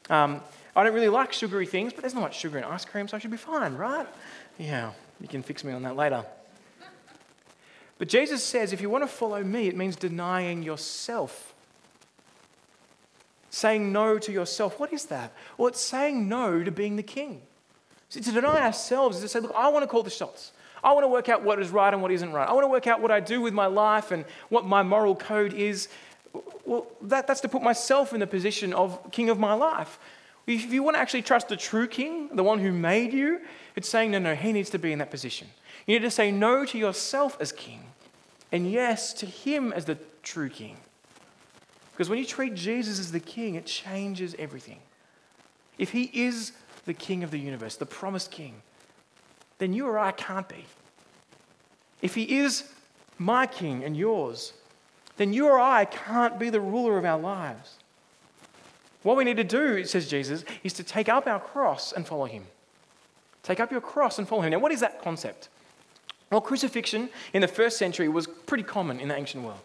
Um, 0.08 0.40
I 0.74 0.84
don't 0.84 0.94
really 0.94 1.08
like 1.08 1.32
sugary 1.32 1.66
things, 1.66 1.92
but 1.92 2.02
there's 2.02 2.14
not 2.14 2.22
much 2.22 2.38
sugar 2.38 2.58
in 2.58 2.64
ice 2.64 2.84
cream, 2.84 3.08
so 3.08 3.16
I 3.16 3.20
should 3.20 3.30
be 3.30 3.36
fine, 3.36 3.74
right? 3.74 4.06
Yeah, 4.58 4.92
you 5.20 5.28
can 5.28 5.42
fix 5.42 5.64
me 5.64 5.72
on 5.72 5.82
that 5.82 5.96
later. 5.96 6.24
But 7.98 8.08
Jesus 8.08 8.42
says 8.42 8.72
if 8.72 8.80
you 8.80 8.88
want 8.88 9.04
to 9.04 9.08
follow 9.08 9.44
me, 9.44 9.68
it 9.68 9.76
means 9.76 9.94
denying 9.94 10.62
yourself. 10.62 11.54
Saying 13.50 13.92
no 13.92 14.18
to 14.18 14.32
yourself. 14.32 14.80
What 14.80 14.92
is 14.92 15.06
that? 15.06 15.32
Well, 15.58 15.68
it's 15.68 15.80
saying 15.80 16.26
no 16.26 16.64
to 16.64 16.70
being 16.70 16.96
the 16.96 17.02
king. 17.02 17.42
See, 18.08 18.20
to 18.20 18.32
deny 18.32 18.62
ourselves 18.62 19.16
is 19.18 19.22
to 19.22 19.28
say, 19.28 19.40
look, 19.40 19.52
I 19.54 19.68
want 19.68 19.82
to 19.82 19.86
call 19.86 20.02
the 20.02 20.10
shots. 20.10 20.52
I 20.82 20.92
want 20.92 21.04
to 21.04 21.08
work 21.08 21.28
out 21.28 21.42
what 21.42 21.60
is 21.60 21.70
right 21.70 21.92
and 21.92 22.02
what 22.02 22.10
isn't 22.10 22.32
right. 22.32 22.48
I 22.48 22.52
want 22.52 22.64
to 22.64 22.68
work 22.68 22.86
out 22.86 23.00
what 23.00 23.10
I 23.10 23.20
do 23.20 23.40
with 23.40 23.52
my 23.52 23.66
life 23.66 24.10
and 24.10 24.24
what 24.48 24.64
my 24.64 24.82
moral 24.82 25.14
code 25.14 25.52
is. 25.52 25.88
Well, 26.64 26.86
that, 27.02 27.26
that's 27.26 27.40
to 27.42 27.48
put 27.48 27.62
myself 27.62 28.12
in 28.12 28.20
the 28.20 28.26
position 28.26 28.72
of 28.72 29.10
king 29.10 29.28
of 29.30 29.38
my 29.38 29.54
life. 29.54 29.98
If 30.46 30.72
you 30.72 30.82
want 30.82 30.96
to 30.96 31.00
actually 31.00 31.22
trust 31.22 31.48
the 31.48 31.56
true 31.56 31.86
king, 31.86 32.34
the 32.34 32.42
one 32.42 32.58
who 32.58 32.72
made 32.72 33.12
you, 33.12 33.40
it's 33.76 33.88
saying, 33.88 34.10
no, 34.10 34.18
no, 34.18 34.34
he 34.34 34.52
needs 34.52 34.70
to 34.70 34.78
be 34.78 34.92
in 34.92 34.98
that 34.98 35.10
position. 35.10 35.48
You 35.86 35.98
need 35.98 36.04
to 36.04 36.10
say 36.10 36.30
no 36.30 36.64
to 36.64 36.78
yourself 36.78 37.36
as 37.40 37.52
king 37.52 37.82
and 38.52 38.70
yes 38.70 39.12
to 39.14 39.26
him 39.26 39.72
as 39.72 39.84
the 39.84 39.98
true 40.22 40.48
king. 40.48 40.76
Because 41.92 42.08
when 42.08 42.18
you 42.18 42.24
treat 42.24 42.54
Jesus 42.54 42.98
as 42.98 43.12
the 43.12 43.20
king, 43.20 43.54
it 43.54 43.66
changes 43.66 44.34
everything. 44.38 44.80
If 45.78 45.92
he 45.92 46.10
is 46.12 46.52
the 46.86 46.94
king 46.94 47.22
of 47.22 47.30
the 47.30 47.38
universe, 47.38 47.76
the 47.76 47.86
promised 47.86 48.30
king, 48.30 48.62
then 49.60 49.74
you 49.74 49.86
or 49.86 49.98
I 49.98 50.10
can't 50.10 50.48
be. 50.48 50.64
If 52.02 52.14
he 52.14 52.38
is 52.38 52.64
my 53.18 53.46
king 53.46 53.84
and 53.84 53.94
yours, 53.96 54.54
then 55.18 55.34
you 55.34 55.46
or 55.46 55.60
I 55.60 55.84
can't 55.84 56.38
be 56.38 56.48
the 56.48 56.60
ruler 56.60 56.96
of 56.96 57.04
our 57.04 57.20
lives. 57.20 57.76
What 59.02 59.18
we 59.18 59.24
need 59.24 59.36
to 59.36 59.44
do, 59.44 59.84
says 59.84 60.08
Jesus, 60.08 60.44
is 60.64 60.72
to 60.72 60.82
take 60.82 61.10
up 61.10 61.26
our 61.26 61.38
cross 61.38 61.92
and 61.92 62.06
follow 62.06 62.24
him. 62.24 62.44
Take 63.42 63.60
up 63.60 63.70
your 63.70 63.82
cross 63.82 64.18
and 64.18 64.26
follow 64.26 64.42
him. 64.42 64.50
Now, 64.50 64.58
what 64.58 64.72
is 64.72 64.80
that 64.80 65.02
concept? 65.02 65.50
Well, 66.30 66.40
crucifixion 66.40 67.10
in 67.34 67.42
the 67.42 67.48
first 67.48 67.76
century 67.76 68.08
was 68.08 68.26
pretty 68.26 68.64
common 68.64 68.98
in 68.98 69.08
the 69.08 69.16
ancient 69.16 69.44
world. 69.44 69.60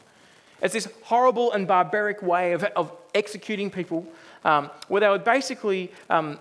It's 0.61 0.73
this 0.73 0.89
horrible 1.03 1.53
and 1.53 1.67
barbaric 1.67 2.21
way 2.21 2.51
of, 2.51 2.63
of 2.63 2.91
executing 3.13 3.69
people 3.69 4.05
um, 4.43 4.69
where 4.89 4.99
they 4.99 5.09
would 5.09 5.23
basically 5.23 5.91
um, 6.09 6.37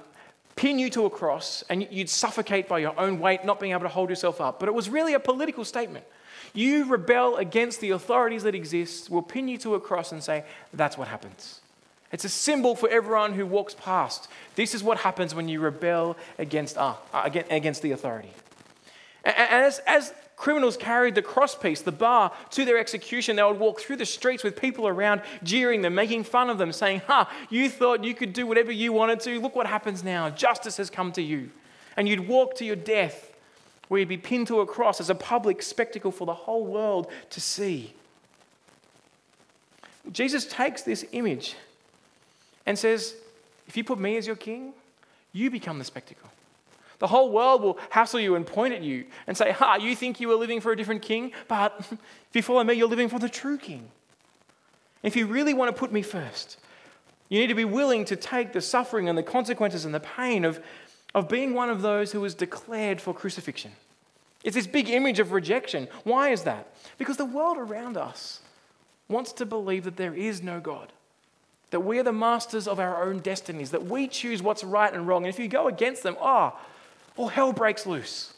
pin 0.65 0.79
you 0.79 0.89
to 0.89 1.05
a 1.05 1.11
cross 1.11 1.63
and 1.69 1.87
you'd 1.91 2.09
suffocate 2.09 2.67
by 2.69 2.79
your 2.79 2.99
own 2.99 3.21
weight, 3.21 3.45
not 3.45 3.61
being 3.61 3.73
able 3.73 3.83
to 3.83 3.89
hold 3.89 4.09
yourself 4.09 4.41
up. 4.41 4.59
But 4.59 4.67
it 4.67 4.75
was 4.75 4.89
really 4.89 5.13
a 5.13 5.21
political 5.21 5.63
statement. 5.63 6.07
You 6.55 6.87
rebel 6.87 7.37
against 7.37 7.83
the 7.83 7.91
authorities 7.91 8.45
that 8.45 8.55
exist, 8.55 9.11
we'll 9.11 9.21
pin 9.21 9.47
you 9.47 9.59
to 9.59 9.75
a 9.75 9.81
cross 9.81 10.11
and 10.11 10.25
say, 10.25 10.43
that's 10.73 10.97
what 10.97 11.09
happens. 11.09 11.61
It's 12.13 12.25
a 12.25 12.31
symbol 12.31 12.75
for 12.77 12.89
everyone 12.89 13.35
who 13.35 13.45
walks 13.45 13.75
past. 13.75 14.27
This 14.55 14.75
is 14.75 14.83
what 14.83 14.97
happens 14.97 15.35
when 15.35 15.49
you 15.51 15.61
rebel 15.61 16.17
against, 16.39 16.79
uh, 16.79 16.95
against 17.51 17.83
the 17.83 17.91
authority. 17.91 18.31
And 19.23 19.37
as, 19.67 19.81
as 19.81 20.15
criminals 20.37 20.77
carried 20.77 21.15
the 21.15 21.23
crosspiece, 21.23 21.85
the 21.85 21.93
bar, 21.93 22.33
to 22.51 22.65
their 22.65 22.79
execution, 22.79 23.37
they 23.37 23.43
would 23.43 23.59
walk 23.59 23.81
through 23.81 23.97
the 23.97 24.07
streets 24.07 24.43
with 24.43 24.61
people 24.61 24.87
around 24.87 25.23
jeering 25.43 25.83
them, 25.83 25.95
making 25.95 26.25
fun 26.25 26.51
of 26.51 26.59
them, 26.59 26.73
saying, 26.73 27.03
Ha, 27.07 27.31
you 27.51 27.69
thought 27.69 28.05
you 28.05 28.15
could 28.15 28.33
do 28.33 28.47
whatever 28.47 28.73
you 28.73 28.93
wanted 28.93 29.21
to. 29.21 29.41
Look 29.41 29.55
what 29.55 29.67
happens 29.67 30.03
now. 30.03 30.31
Justice 30.31 30.77
has 30.79 30.91
come 30.91 31.13
to 31.13 31.23
you. 31.23 31.51
And 31.97 32.09
you'd 32.09 32.27
walk 32.27 32.57
to 32.57 32.65
your 32.65 32.77
death, 32.77 33.33
where 33.89 34.01
you'd 34.01 34.09
be 34.09 34.17
pinned 34.17 34.49
to 34.49 34.61
a 34.61 34.67
cross 34.67 35.01
as 35.01 35.11
a 35.11 35.15
public 35.15 35.63
spectacle 35.63 36.11
for 36.11 36.27
the 36.27 36.35
whole 36.35 36.65
world 36.65 37.11
to 37.31 37.41
see. 37.41 37.95
Jesus 40.11 40.45
takes 40.45 40.83
this 40.83 41.05
image 41.13 41.55
and 42.67 42.79
says, 42.79 43.15
If 43.67 43.77
you 43.77 43.85
put 43.85 43.99
me 43.99 44.17
as 44.17 44.27
your 44.27 44.37
king, 44.37 44.75
you 45.33 45.51
become 45.51 45.79
the 45.79 45.85
spectacle. 45.85 46.31
The 46.99 47.07
whole 47.09 47.31
world 47.31 47.63
will 47.63 47.79
hassle 47.91 48.21
you 48.21 48.35
and 48.35 48.47
point 48.47 48.75
at 48.75 48.83
you 48.83 49.07
and 49.27 49.37
say, 49.37 49.53
Ha, 49.53 49.77
you 49.77 49.97
think 49.97 50.21
you 50.21 50.29
were 50.29 50.35
living 50.35 50.61
for 50.61 50.73
a 50.73 50.77
different 50.77 51.03
king, 51.03 51.33
but 51.49 51.79
if 51.91 52.35
you 52.35 52.43
follow 52.43 52.65
me, 52.65 52.75
you're 52.75 52.89
living 52.89 53.09
for 53.09 53.19
the 53.19 53.29
true 53.29 53.59
king. 53.59 53.89
If 55.03 55.17
you 55.17 55.27
really 55.27 55.55
want 55.55 55.75
to 55.75 55.79
put 55.79 55.93
me 55.93 56.03
first, 56.03 56.59
you 57.29 57.39
need 57.39 57.49
to 57.49 57.55
be 57.55 57.65
willing 57.65 58.05
to 58.07 58.17
take 58.17 58.53
the 58.53 58.61
suffering 58.61 59.09
and 59.09 59.19
the 59.19 59.23
consequences 59.23 59.85
and 59.85 59.95
the 59.95 60.01
pain 60.01 60.45
of, 60.45 60.61
of 61.15 61.29
being 61.29 61.53
one 61.53 61.69
of 61.69 61.83
those 61.83 62.13
who 62.13 62.21
was 62.21 62.35
declared 62.35 63.01
for 63.01 63.13
crucifixion. 63.13 63.73
It's 64.45 64.55
this 64.55 64.67
big 64.67 64.91
image 64.91 65.19
of 65.19 65.33
rejection. 65.33 65.89
Why 66.05 66.29
is 66.29 66.43
that? 66.43 66.69
Because 66.99 67.17
the 67.17 67.25
world 67.25 67.57
around 67.57 67.97
us 67.97 68.41
wants 69.09 69.33
to 69.33 69.47
believe 69.47 69.85
that 69.85 69.97
there 69.97 70.15
is 70.15 70.43
no 70.43 70.61
God, 70.61 70.93
that 71.71 71.81
we're 71.81 72.03
the 72.03 72.13
masters 72.13 72.69
of 72.69 72.79
our 72.79 73.03
own 73.05 73.21
destinies, 73.21 73.71
that 73.71 73.87
we 73.87 74.07
choose 74.07 74.43
what's 74.43 74.63
right 74.63 74.93
and 74.93 75.09
wrong. 75.09 75.25
And 75.25 75.33
if 75.33 75.39
you 75.39 75.49
go 75.49 75.67
against 75.67 76.03
them, 76.03 76.17
oh, 76.21 76.59
all 77.17 77.29
hell 77.29 77.53
breaks 77.53 77.87
loose. 77.87 78.35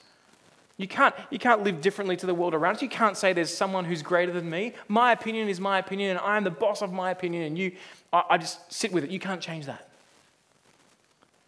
You 0.79 0.87
can't, 0.87 1.15
you 1.31 1.39
can't 1.39 1.63
live 1.63 1.81
differently 1.81 2.17
to 2.19 2.27
the 2.27 2.35
world 2.35 2.53
around 2.53 2.77
us. 2.77 2.83
You 2.83 2.89
can't 2.89 3.17
say 3.17 3.33
there's 3.33 3.53
someone 3.55 3.87
who's 3.87 4.03
greater 4.03 4.33
than 4.33 4.51
me. 4.51 4.75
My 4.89 5.13
opinion 5.13 5.49
is 5.49 5.59
my 5.59 5.79
opinion, 5.79 6.11
and 6.11 6.19
I 6.19 6.37
am 6.37 6.45
the 6.45 6.51
boss 6.51 6.83
of 6.83 6.93
my 6.93 7.11
opinion, 7.11 7.45
and 7.45 7.57
you, 7.57 7.73
I, 8.13 8.25
I 8.31 8.39
just 8.39 8.71
sit 8.71 8.93
with 8.93 9.05
it. 9.05 9.11
You 9.11 9.19
can't 9.19 9.41
change 9.41 9.65
that. 9.67 9.89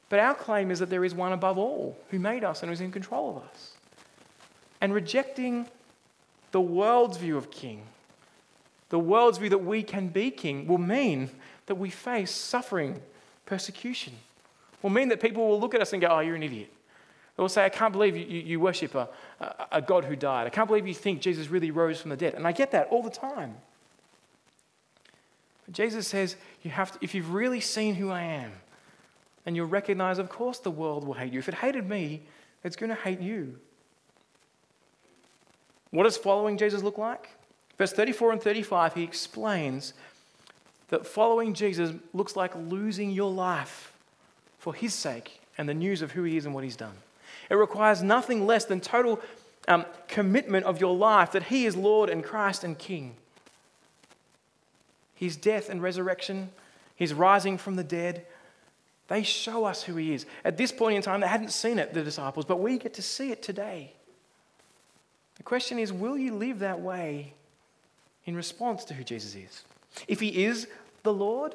But 0.08 0.20
our 0.20 0.34
claim 0.34 0.70
is 0.70 0.78
that 0.78 0.88
there 0.88 1.04
is 1.04 1.14
one 1.14 1.32
above 1.32 1.58
all 1.58 1.98
who 2.10 2.18
made 2.18 2.42
us 2.42 2.62
and 2.62 2.70
who's 2.70 2.80
in 2.80 2.90
control 2.90 3.36
of 3.36 3.42
us. 3.50 3.72
And 4.80 4.94
rejecting 4.94 5.66
the 6.52 6.60
world's 6.62 7.18
view 7.18 7.36
of 7.36 7.50
king, 7.50 7.82
the 8.88 8.98
world's 8.98 9.36
view 9.36 9.50
that 9.50 9.58
we 9.58 9.82
can 9.82 10.08
be 10.08 10.30
king, 10.30 10.66
will 10.66 10.78
mean 10.78 11.28
that 11.66 11.74
we 11.74 11.90
face 11.90 12.30
suffering, 12.30 13.02
persecution. 13.44 14.14
Will 14.80 14.88
mean 14.88 15.08
that 15.08 15.20
people 15.20 15.46
will 15.46 15.60
look 15.60 15.74
at 15.74 15.82
us 15.82 15.92
and 15.92 16.00
go, 16.00 16.08
Oh, 16.08 16.20
you're 16.20 16.36
an 16.36 16.42
idiot. 16.42 16.72
They 17.38 17.42
will 17.42 17.48
say, 17.48 17.64
I 17.64 17.68
can't 17.68 17.92
believe 17.92 18.16
you, 18.16 18.24
you 18.24 18.58
worship 18.58 18.96
a, 18.96 19.08
a 19.70 19.80
God 19.80 20.04
who 20.04 20.16
died. 20.16 20.48
I 20.48 20.50
can't 20.50 20.66
believe 20.66 20.88
you 20.88 20.92
think 20.92 21.20
Jesus 21.20 21.46
really 21.46 21.70
rose 21.70 22.00
from 22.00 22.10
the 22.10 22.16
dead. 22.16 22.34
And 22.34 22.44
I 22.44 22.50
get 22.50 22.72
that 22.72 22.88
all 22.90 23.00
the 23.00 23.10
time. 23.10 23.54
But 25.64 25.72
Jesus 25.72 26.08
says, 26.08 26.34
you 26.64 26.72
have 26.72 26.90
to, 26.90 26.98
if 27.00 27.14
you've 27.14 27.32
really 27.32 27.60
seen 27.60 27.94
who 27.94 28.10
I 28.10 28.22
am, 28.22 28.50
and 29.46 29.54
you'll 29.54 29.68
recognize, 29.68 30.18
of 30.18 30.28
course, 30.28 30.58
the 30.58 30.72
world 30.72 31.06
will 31.06 31.14
hate 31.14 31.32
you. 31.32 31.38
If 31.38 31.48
it 31.48 31.54
hated 31.54 31.88
me, 31.88 32.22
it's 32.64 32.74
going 32.74 32.90
to 32.90 32.96
hate 32.96 33.20
you. 33.20 33.56
What 35.92 36.02
does 36.02 36.16
following 36.16 36.58
Jesus 36.58 36.82
look 36.82 36.98
like? 36.98 37.30
Verse 37.78 37.92
34 37.92 38.32
and 38.32 38.42
35, 38.42 38.94
he 38.94 39.04
explains 39.04 39.94
that 40.88 41.06
following 41.06 41.54
Jesus 41.54 41.92
looks 42.12 42.34
like 42.34 42.52
losing 42.56 43.12
your 43.12 43.30
life 43.30 43.92
for 44.58 44.74
his 44.74 44.92
sake 44.92 45.40
and 45.56 45.68
the 45.68 45.74
news 45.74 46.02
of 46.02 46.10
who 46.10 46.24
he 46.24 46.36
is 46.36 46.44
and 46.44 46.52
what 46.52 46.64
he's 46.64 46.74
done. 46.74 46.94
It 47.50 47.54
requires 47.54 48.02
nothing 48.02 48.46
less 48.46 48.64
than 48.64 48.80
total 48.80 49.20
um, 49.66 49.84
commitment 50.06 50.66
of 50.66 50.80
your 50.80 50.96
life 50.96 51.32
that 51.32 51.44
He 51.44 51.66
is 51.66 51.76
Lord 51.76 52.10
and 52.10 52.24
Christ 52.24 52.64
and 52.64 52.78
King. 52.78 53.14
His 55.14 55.36
death 55.36 55.68
and 55.68 55.82
resurrection, 55.82 56.50
His 56.96 57.12
rising 57.12 57.58
from 57.58 57.76
the 57.76 57.84
dead, 57.84 58.26
they 59.08 59.22
show 59.22 59.64
us 59.64 59.82
who 59.82 59.96
He 59.96 60.12
is. 60.12 60.26
At 60.44 60.56
this 60.56 60.72
point 60.72 60.96
in 60.96 61.02
time, 61.02 61.20
they 61.20 61.28
hadn't 61.28 61.52
seen 61.52 61.78
it, 61.78 61.94
the 61.94 62.02
disciples, 62.02 62.44
but 62.44 62.60
we 62.60 62.78
get 62.78 62.94
to 62.94 63.02
see 63.02 63.30
it 63.30 63.42
today. 63.42 63.92
The 65.36 65.42
question 65.42 65.78
is 65.78 65.92
will 65.92 66.18
you 66.18 66.34
live 66.34 66.58
that 66.60 66.80
way 66.80 67.34
in 68.26 68.36
response 68.36 68.84
to 68.86 68.94
who 68.94 69.04
Jesus 69.04 69.34
is? 69.34 69.64
If 70.06 70.20
He 70.20 70.44
is 70.44 70.66
the 71.02 71.12
Lord, 71.12 71.54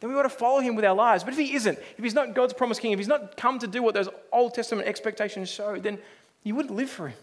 then 0.00 0.10
we 0.10 0.16
ought 0.16 0.22
to 0.22 0.28
follow 0.30 0.60
him 0.60 0.74
with 0.74 0.84
our 0.84 0.94
lives. 0.94 1.22
But 1.22 1.34
if 1.34 1.38
he 1.38 1.54
isn't, 1.54 1.78
if 1.78 2.02
he's 2.02 2.14
not 2.14 2.34
God's 2.34 2.54
promised 2.54 2.80
king, 2.80 2.92
if 2.92 2.98
he's 2.98 3.08
not 3.08 3.36
come 3.36 3.58
to 3.58 3.66
do 3.66 3.82
what 3.82 3.94
those 3.94 4.08
Old 4.32 4.54
Testament 4.54 4.88
expectations 4.88 5.50
show, 5.50 5.78
then 5.78 5.98
you 6.42 6.54
wouldn't 6.54 6.74
live 6.74 6.90
for 6.90 7.08
him. 7.08 7.18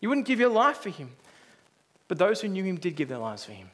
You 0.00 0.08
wouldn't 0.08 0.26
give 0.26 0.38
your 0.38 0.50
life 0.50 0.78
for 0.78 0.90
him. 0.90 1.10
But 2.08 2.18
those 2.18 2.40
who 2.40 2.48
knew 2.48 2.62
him 2.62 2.76
did 2.76 2.96
give 2.96 3.08
their 3.08 3.18
lives 3.18 3.44
for 3.44 3.52
him. 3.52 3.70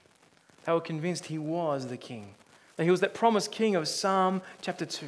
They 0.65 0.73
were 0.73 0.81
convinced 0.81 1.27
he 1.27 1.39
was 1.39 1.87
the 1.87 1.97
king, 1.97 2.35
that 2.77 2.85
he 2.85 2.91
was 2.91 3.01
that 3.01 3.15
promised 3.15 3.51
king 3.51 3.77
of 3.77 3.89
Psalm 3.89 4.43
chapter 4.61 4.87
2, 4.87 5.07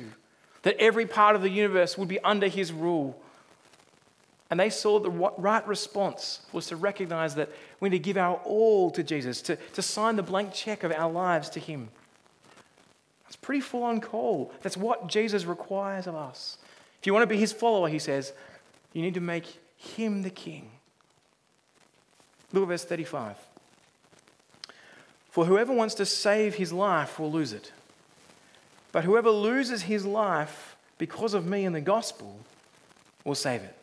that 0.63 0.77
every 0.79 1.07
part 1.07 1.37
of 1.37 1.43
the 1.43 1.51
universe 1.51 1.97
would 1.97 2.09
be 2.09 2.21
under 2.21 2.49
his 2.49 2.73
rule. 2.73 3.21
And 4.51 4.61
they 4.61 4.71
saw 4.71 4.99
the 4.99 5.11
right 5.11 5.67
response 5.67 6.41
was 6.53 6.67
to 6.67 6.77
recognize 6.77 7.35
that 7.37 7.49
we 7.81 7.89
need 7.89 7.99
to 7.99 8.03
give 8.03 8.17
our 8.19 8.37
all 8.45 8.91
to 8.91 9.03
Jesus, 9.03 9.41
to, 9.43 9.57
to 9.57 9.81
sign 9.81 10.17
the 10.17 10.23
blank 10.23 10.53
check 10.53 10.85
of 10.85 10.93
our 10.93 11.11
lives 11.11 11.49
to 11.51 11.61
him. 11.61 11.89
Pretty 13.43 13.61
full 13.61 13.83
on 13.83 14.01
call. 14.01 14.53
That's 14.63 14.77
what 14.77 15.09
Jesus 15.09 15.45
requires 15.45 16.07
of 16.07 16.15
us. 16.15 16.57
If 17.01 17.07
you 17.07 17.13
want 17.13 17.25
to 17.25 17.27
be 17.27 17.37
his 17.37 17.53
follower, 17.53 17.89
he 17.89 17.99
says, 17.99 18.33
you 18.93 19.03
need 19.03 19.15
to 19.15 19.21
make 19.21 19.59
him 19.77 20.23
the 20.23 20.31
king. 20.31 20.71
Look 22.53 22.63
at 22.63 22.69
verse 22.69 22.85
35. 22.85 23.37
For 25.31 25.47
whoever 25.47 25.73
wants 25.73 25.95
to 25.97 26.07
save 26.07 26.55
his 26.55 26.73
life 26.73 27.19
will 27.19 27.33
lose 27.33 27.53
it. 27.53 27.73
But 28.93 29.05
whoever 29.05 29.31
loses 29.31 29.83
his 29.83 30.05
life 30.05 30.77
because 30.99 31.35
of 31.35 31.47
me 31.47 31.65
and 31.65 31.75
the 31.75 31.81
gospel 31.81 32.39
will 33.25 33.35
save 33.35 33.63
it. 33.63 33.75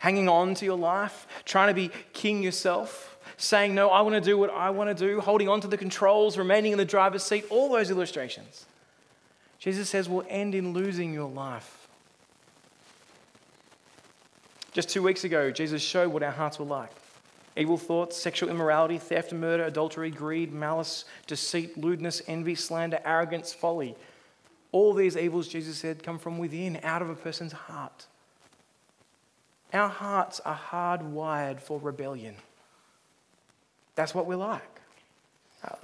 Hanging 0.00 0.28
on 0.28 0.54
to 0.56 0.64
your 0.64 0.76
life, 0.76 1.26
trying 1.44 1.68
to 1.68 1.74
be 1.74 1.90
king 2.12 2.42
yourself, 2.42 3.07
saying, 3.38 3.74
No, 3.74 3.88
I 3.88 4.02
want 4.02 4.14
to 4.14 4.20
do 4.20 4.36
what 4.36 4.50
I 4.50 4.68
want 4.70 4.94
to 4.96 5.06
do, 5.06 5.20
holding 5.20 5.48
on 5.48 5.62
to 5.62 5.68
the 5.68 5.78
controls, 5.78 6.36
remaining 6.36 6.72
in 6.72 6.78
the 6.78 6.84
driver's 6.84 7.22
seat, 7.22 7.46
all 7.48 7.72
those 7.72 7.90
illustrations. 7.90 8.66
Jesus 9.58 9.88
says 9.88 10.08
will 10.08 10.24
end 10.28 10.54
in 10.54 10.72
losing 10.72 11.14
your 11.14 11.28
life. 11.28 11.88
Just 14.72 14.90
two 14.90 15.02
weeks 15.02 15.24
ago, 15.24 15.50
Jesus 15.50 15.82
showed 15.82 16.12
what 16.12 16.22
our 16.22 16.30
hearts 16.30 16.58
were 16.58 16.66
like 16.66 16.90
evil 17.56 17.76
thoughts, 17.76 18.16
sexual 18.16 18.48
immorality, 18.50 18.98
theft, 18.98 19.32
murder, 19.32 19.64
adultery, 19.64 20.12
greed, 20.12 20.52
malice, 20.52 21.04
deceit, 21.26 21.76
lewdness, 21.76 22.22
envy, 22.28 22.54
slander, 22.54 23.00
arrogance, 23.04 23.52
folly. 23.52 23.96
All 24.70 24.94
these 24.94 25.16
evils, 25.16 25.48
Jesus 25.48 25.78
said, 25.78 26.04
come 26.04 26.20
from 26.20 26.38
within, 26.38 26.78
out 26.84 27.02
of 27.02 27.10
a 27.10 27.16
person's 27.16 27.50
heart. 27.50 28.06
Our 29.72 29.88
hearts 29.88 30.40
are 30.44 30.56
hardwired 30.70 31.60
for 31.60 31.80
rebellion. 31.80 32.36
That's 33.98 34.14
what 34.14 34.26
we're 34.26 34.36
like. 34.36 34.80
Uh, 35.64 35.74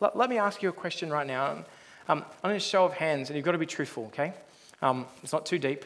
let, 0.00 0.16
let, 0.16 0.28
me 0.28 0.38
ask 0.38 0.60
you 0.60 0.70
a 0.70 0.72
question 0.72 1.08
right 1.08 1.24
now. 1.24 1.64
Um, 2.08 2.24
going 2.42 2.56
to 2.56 2.58
show 2.58 2.84
of 2.84 2.94
hands, 2.94 3.30
and 3.30 3.36
you've 3.36 3.44
got 3.44 3.52
to 3.52 3.58
be 3.58 3.64
truthful, 3.64 4.06
okay? 4.06 4.32
Um, 4.82 5.06
it's 5.22 5.32
not 5.32 5.46
too 5.46 5.60
deep. 5.60 5.84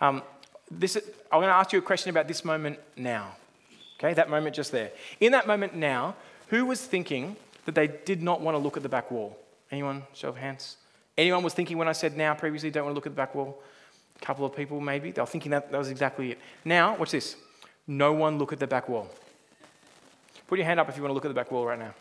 Um, 0.00 0.22
this 0.70 0.96
is, 0.96 1.02
I'm 1.30 1.40
going 1.40 1.50
to 1.50 1.54
ask 1.54 1.70
you 1.74 1.80
a 1.80 1.82
question 1.82 2.08
about 2.08 2.28
this 2.28 2.46
moment 2.46 2.78
now. 2.96 3.36
Okay, 3.98 4.14
that 4.14 4.30
moment 4.30 4.56
just 4.56 4.72
there. 4.72 4.90
In 5.20 5.32
that 5.32 5.46
moment 5.46 5.74
now, 5.76 6.16
who 6.46 6.64
was 6.64 6.80
thinking 6.80 7.36
that 7.66 7.74
they 7.74 7.88
did 7.88 8.22
not 8.22 8.40
want 8.40 8.54
to 8.54 8.58
look 8.58 8.78
at 8.78 8.82
the 8.82 8.88
back 8.88 9.10
wall? 9.10 9.36
Anyone? 9.70 10.04
Show 10.14 10.30
of 10.30 10.38
hands. 10.38 10.78
Anyone 11.18 11.42
was 11.42 11.52
thinking 11.52 11.76
when 11.76 11.88
I 11.88 11.92
said 11.92 12.16
now 12.16 12.32
previously, 12.32 12.70
don't 12.70 12.84
want 12.84 12.94
to 12.94 12.96
look 12.96 13.06
at 13.06 13.12
the 13.12 13.16
back 13.16 13.34
wall? 13.34 13.62
A 14.16 14.24
couple 14.24 14.46
of 14.46 14.56
people 14.56 14.80
maybe. 14.80 15.10
They 15.10 15.20
were 15.20 15.26
thinking 15.26 15.50
that 15.50 15.70
that 15.70 15.76
was 15.76 15.90
exactly 15.90 16.32
it. 16.32 16.38
Now, 16.64 16.96
watch 16.96 17.10
this. 17.10 17.36
No 17.86 18.14
one 18.14 18.38
look 18.38 18.54
at 18.54 18.60
the 18.60 18.66
back 18.66 18.88
wall. 18.88 19.10
Put 20.48 20.58
your 20.58 20.66
hand 20.66 20.80
up 20.80 20.88
if 20.88 20.96
you 20.96 21.02
want 21.02 21.10
to 21.10 21.14
look 21.14 21.26
at 21.26 21.28
the 21.28 21.34
back 21.34 21.52
wall 21.52 21.66
right 21.66 21.78
now. 21.78 21.94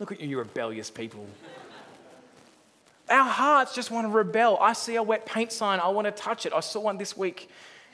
Look 0.00 0.10
at 0.10 0.20
you, 0.20 0.28
you 0.28 0.38
rebellious 0.38 0.90
people. 0.90 1.26
Our 3.08 3.24
hearts 3.24 3.74
just 3.74 3.90
want 3.90 4.06
to 4.06 4.10
rebel. 4.10 4.58
I 4.60 4.72
see 4.72 4.96
a 4.96 5.02
wet 5.02 5.26
paint 5.26 5.52
sign. 5.52 5.78
I 5.78 5.88
want 5.88 6.06
to 6.06 6.10
touch 6.10 6.44
it. 6.46 6.52
I 6.52 6.60
saw 6.60 6.80
one 6.80 6.98
this 6.98 7.16
week. 7.16 7.48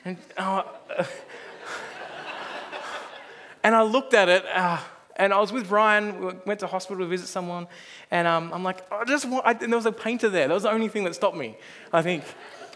And, 0.05 0.16
uh, 0.37 0.62
and 3.62 3.74
I 3.74 3.83
looked 3.83 4.14
at 4.14 4.28
it, 4.28 4.44
uh, 4.46 4.78
and 5.16 5.33
I 5.33 5.40
was 5.40 5.52
with 5.52 5.70
Ryan. 5.70 6.24
We 6.24 6.33
went 6.46 6.61
to 6.61 6.66
hospital 6.66 7.05
to 7.05 7.09
visit 7.09 7.26
someone, 7.26 7.66
and 8.11 8.26
um, 8.26 8.52
I'm 8.52 8.64
like, 8.64 8.90
I 8.90 9.05
just 9.05 9.26
want. 9.26 9.46
I, 9.46 9.52
and 9.52 9.72
there 9.72 9.76
was 9.76 9.87
a 9.87 9.92
painter 9.92 10.28
there. 10.28 10.48
That 10.48 10.55
was 10.55 10.64
the 10.64 10.72
only 10.72 10.88
thing 10.88 11.05
that 11.05 11.14
stopped 11.14 11.37
me. 11.37 11.57
I 11.92 12.02
think 12.02 12.24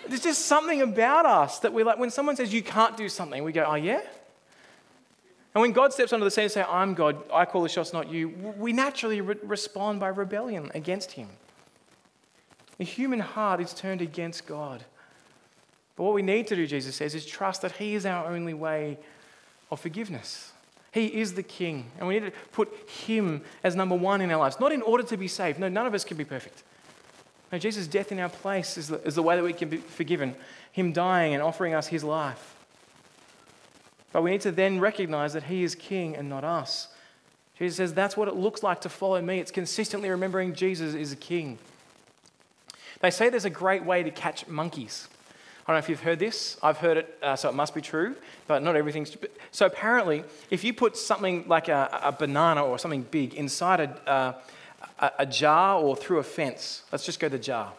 there's 0.08 0.22
just 0.22 0.46
something 0.46 0.82
about 0.82 1.26
us 1.26 1.58
that 1.60 1.72
we 1.72 1.82
like. 1.82 1.98
When 1.98 2.10
someone 2.10 2.36
says 2.36 2.52
you 2.52 2.62
can't 2.62 2.96
do 2.96 3.08
something, 3.08 3.42
we 3.42 3.52
go, 3.52 3.64
oh 3.64 3.74
yeah. 3.74 4.02
And 5.56 5.62
when 5.62 5.72
God 5.72 5.90
steps 5.90 6.12
onto 6.12 6.22
the 6.22 6.30
scene 6.30 6.42
and 6.42 6.52
says, 6.52 6.66
I'm 6.68 6.92
God, 6.92 7.16
I 7.32 7.46
call 7.46 7.62
the 7.62 7.70
shots, 7.70 7.94
not 7.94 8.10
you, 8.10 8.28
we 8.58 8.74
naturally 8.74 9.22
re- 9.22 9.36
respond 9.42 10.00
by 10.00 10.08
rebellion 10.08 10.70
against 10.74 11.12
Him. 11.12 11.30
The 12.76 12.84
human 12.84 13.20
heart 13.20 13.62
is 13.62 13.72
turned 13.72 14.02
against 14.02 14.46
God. 14.46 14.84
But 15.96 16.02
what 16.02 16.12
we 16.12 16.20
need 16.20 16.46
to 16.48 16.56
do, 16.56 16.66
Jesus 16.66 16.94
says, 16.94 17.14
is 17.14 17.24
trust 17.24 17.62
that 17.62 17.72
He 17.72 17.94
is 17.94 18.04
our 18.04 18.26
only 18.26 18.52
way 18.52 18.98
of 19.70 19.80
forgiveness. 19.80 20.52
He 20.92 21.06
is 21.06 21.32
the 21.32 21.42
King, 21.42 21.90
and 21.98 22.06
we 22.06 22.20
need 22.20 22.26
to 22.26 22.38
put 22.52 22.70
Him 23.06 23.40
as 23.64 23.74
number 23.74 23.94
one 23.96 24.20
in 24.20 24.30
our 24.30 24.38
lives, 24.38 24.60
not 24.60 24.72
in 24.72 24.82
order 24.82 25.04
to 25.04 25.16
be 25.16 25.26
saved. 25.26 25.58
No, 25.58 25.70
none 25.70 25.86
of 25.86 25.94
us 25.94 26.04
can 26.04 26.18
be 26.18 26.24
perfect. 26.26 26.64
Jesus' 27.58 27.86
death 27.86 28.12
in 28.12 28.20
our 28.20 28.28
place 28.28 28.76
is 28.76 28.88
the, 28.88 29.00
is 29.04 29.14
the 29.14 29.22
way 29.22 29.36
that 29.36 29.42
we 29.42 29.54
can 29.54 29.70
be 29.70 29.78
forgiven. 29.78 30.36
Him 30.72 30.92
dying 30.92 31.32
and 31.32 31.42
offering 31.42 31.72
us 31.72 31.86
His 31.86 32.04
life. 32.04 32.55
But 34.16 34.22
we 34.22 34.30
need 34.30 34.40
to 34.40 34.50
then 34.50 34.80
recognize 34.80 35.34
that 35.34 35.42
He 35.42 35.62
is 35.62 35.74
King 35.74 36.16
and 36.16 36.30
not 36.30 36.42
us. 36.42 36.88
Jesus 37.58 37.76
says 37.76 37.92
that's 37.92 38.16
what 38.16 38.28
it 38.28 38.34
looks 38.34 38.62
like 38.62 38.80
to 38.80 38.88
follow 38.88 39.20
me. 39.20 39.40
It's 39.40 39.50
consistently 39.50 40.08
remembering 40.08 40.54
Jesus 40.54 40.94
is 40.94 41.12
a 41.12 41.16
King. 41.16 41.58
They 43.00 43.10
say 43.10 43.28
there's 43.28 43.44
a 43.44 43.50
great 43.50 43.84
way 43.84 44.02
to 44.02 44.10
catch 44.10 44.48
monkeys. 44.48 45.08
I 45.66 45.70
don't 45.70 45.74
know 45.74 45.80
if 45.80 45.90
you've 45.90 46.00
heard 46.00 46.18
this. 46.18 46.56
I've 46.62 46.78
heard 46.78 46.96
it, 46.96 47.18
uh, 47.20 47.36
so 47.36 47.50
it 47.50 47.54
must 47.54 47.74
be 47.74 47.82
true, 47.82 48.16
but 48.46 48.62
not 48.62 48.74
everything's. 48.74 49.14
So 49.50 49.66
apparently, 49.66 50.24
if 50.48 50.64
you 50.64 50.72
put 50.72 50.96
something 50.96 51.46
like 51.46 51.68
a, 51.68 52.00
a 52.02 52.10
banana 52.10 52.64
or 52.64 52.78
something 52.78 53.02
big 53.02 53.34
inside 53.34 53.80
a, 53.80 54.10
uh, 54.98 55.10
a, 55.18 55.26
jar 55.26 55.78
or 55.78 55.94
through 55.94 56.20
a 56.20 56.22
fence, 56.22 56.84
let's 56.90 57.04
just 57.04 57.20
go 57.20 57.28
the 57.28 57.38
jar. 57.38 57.70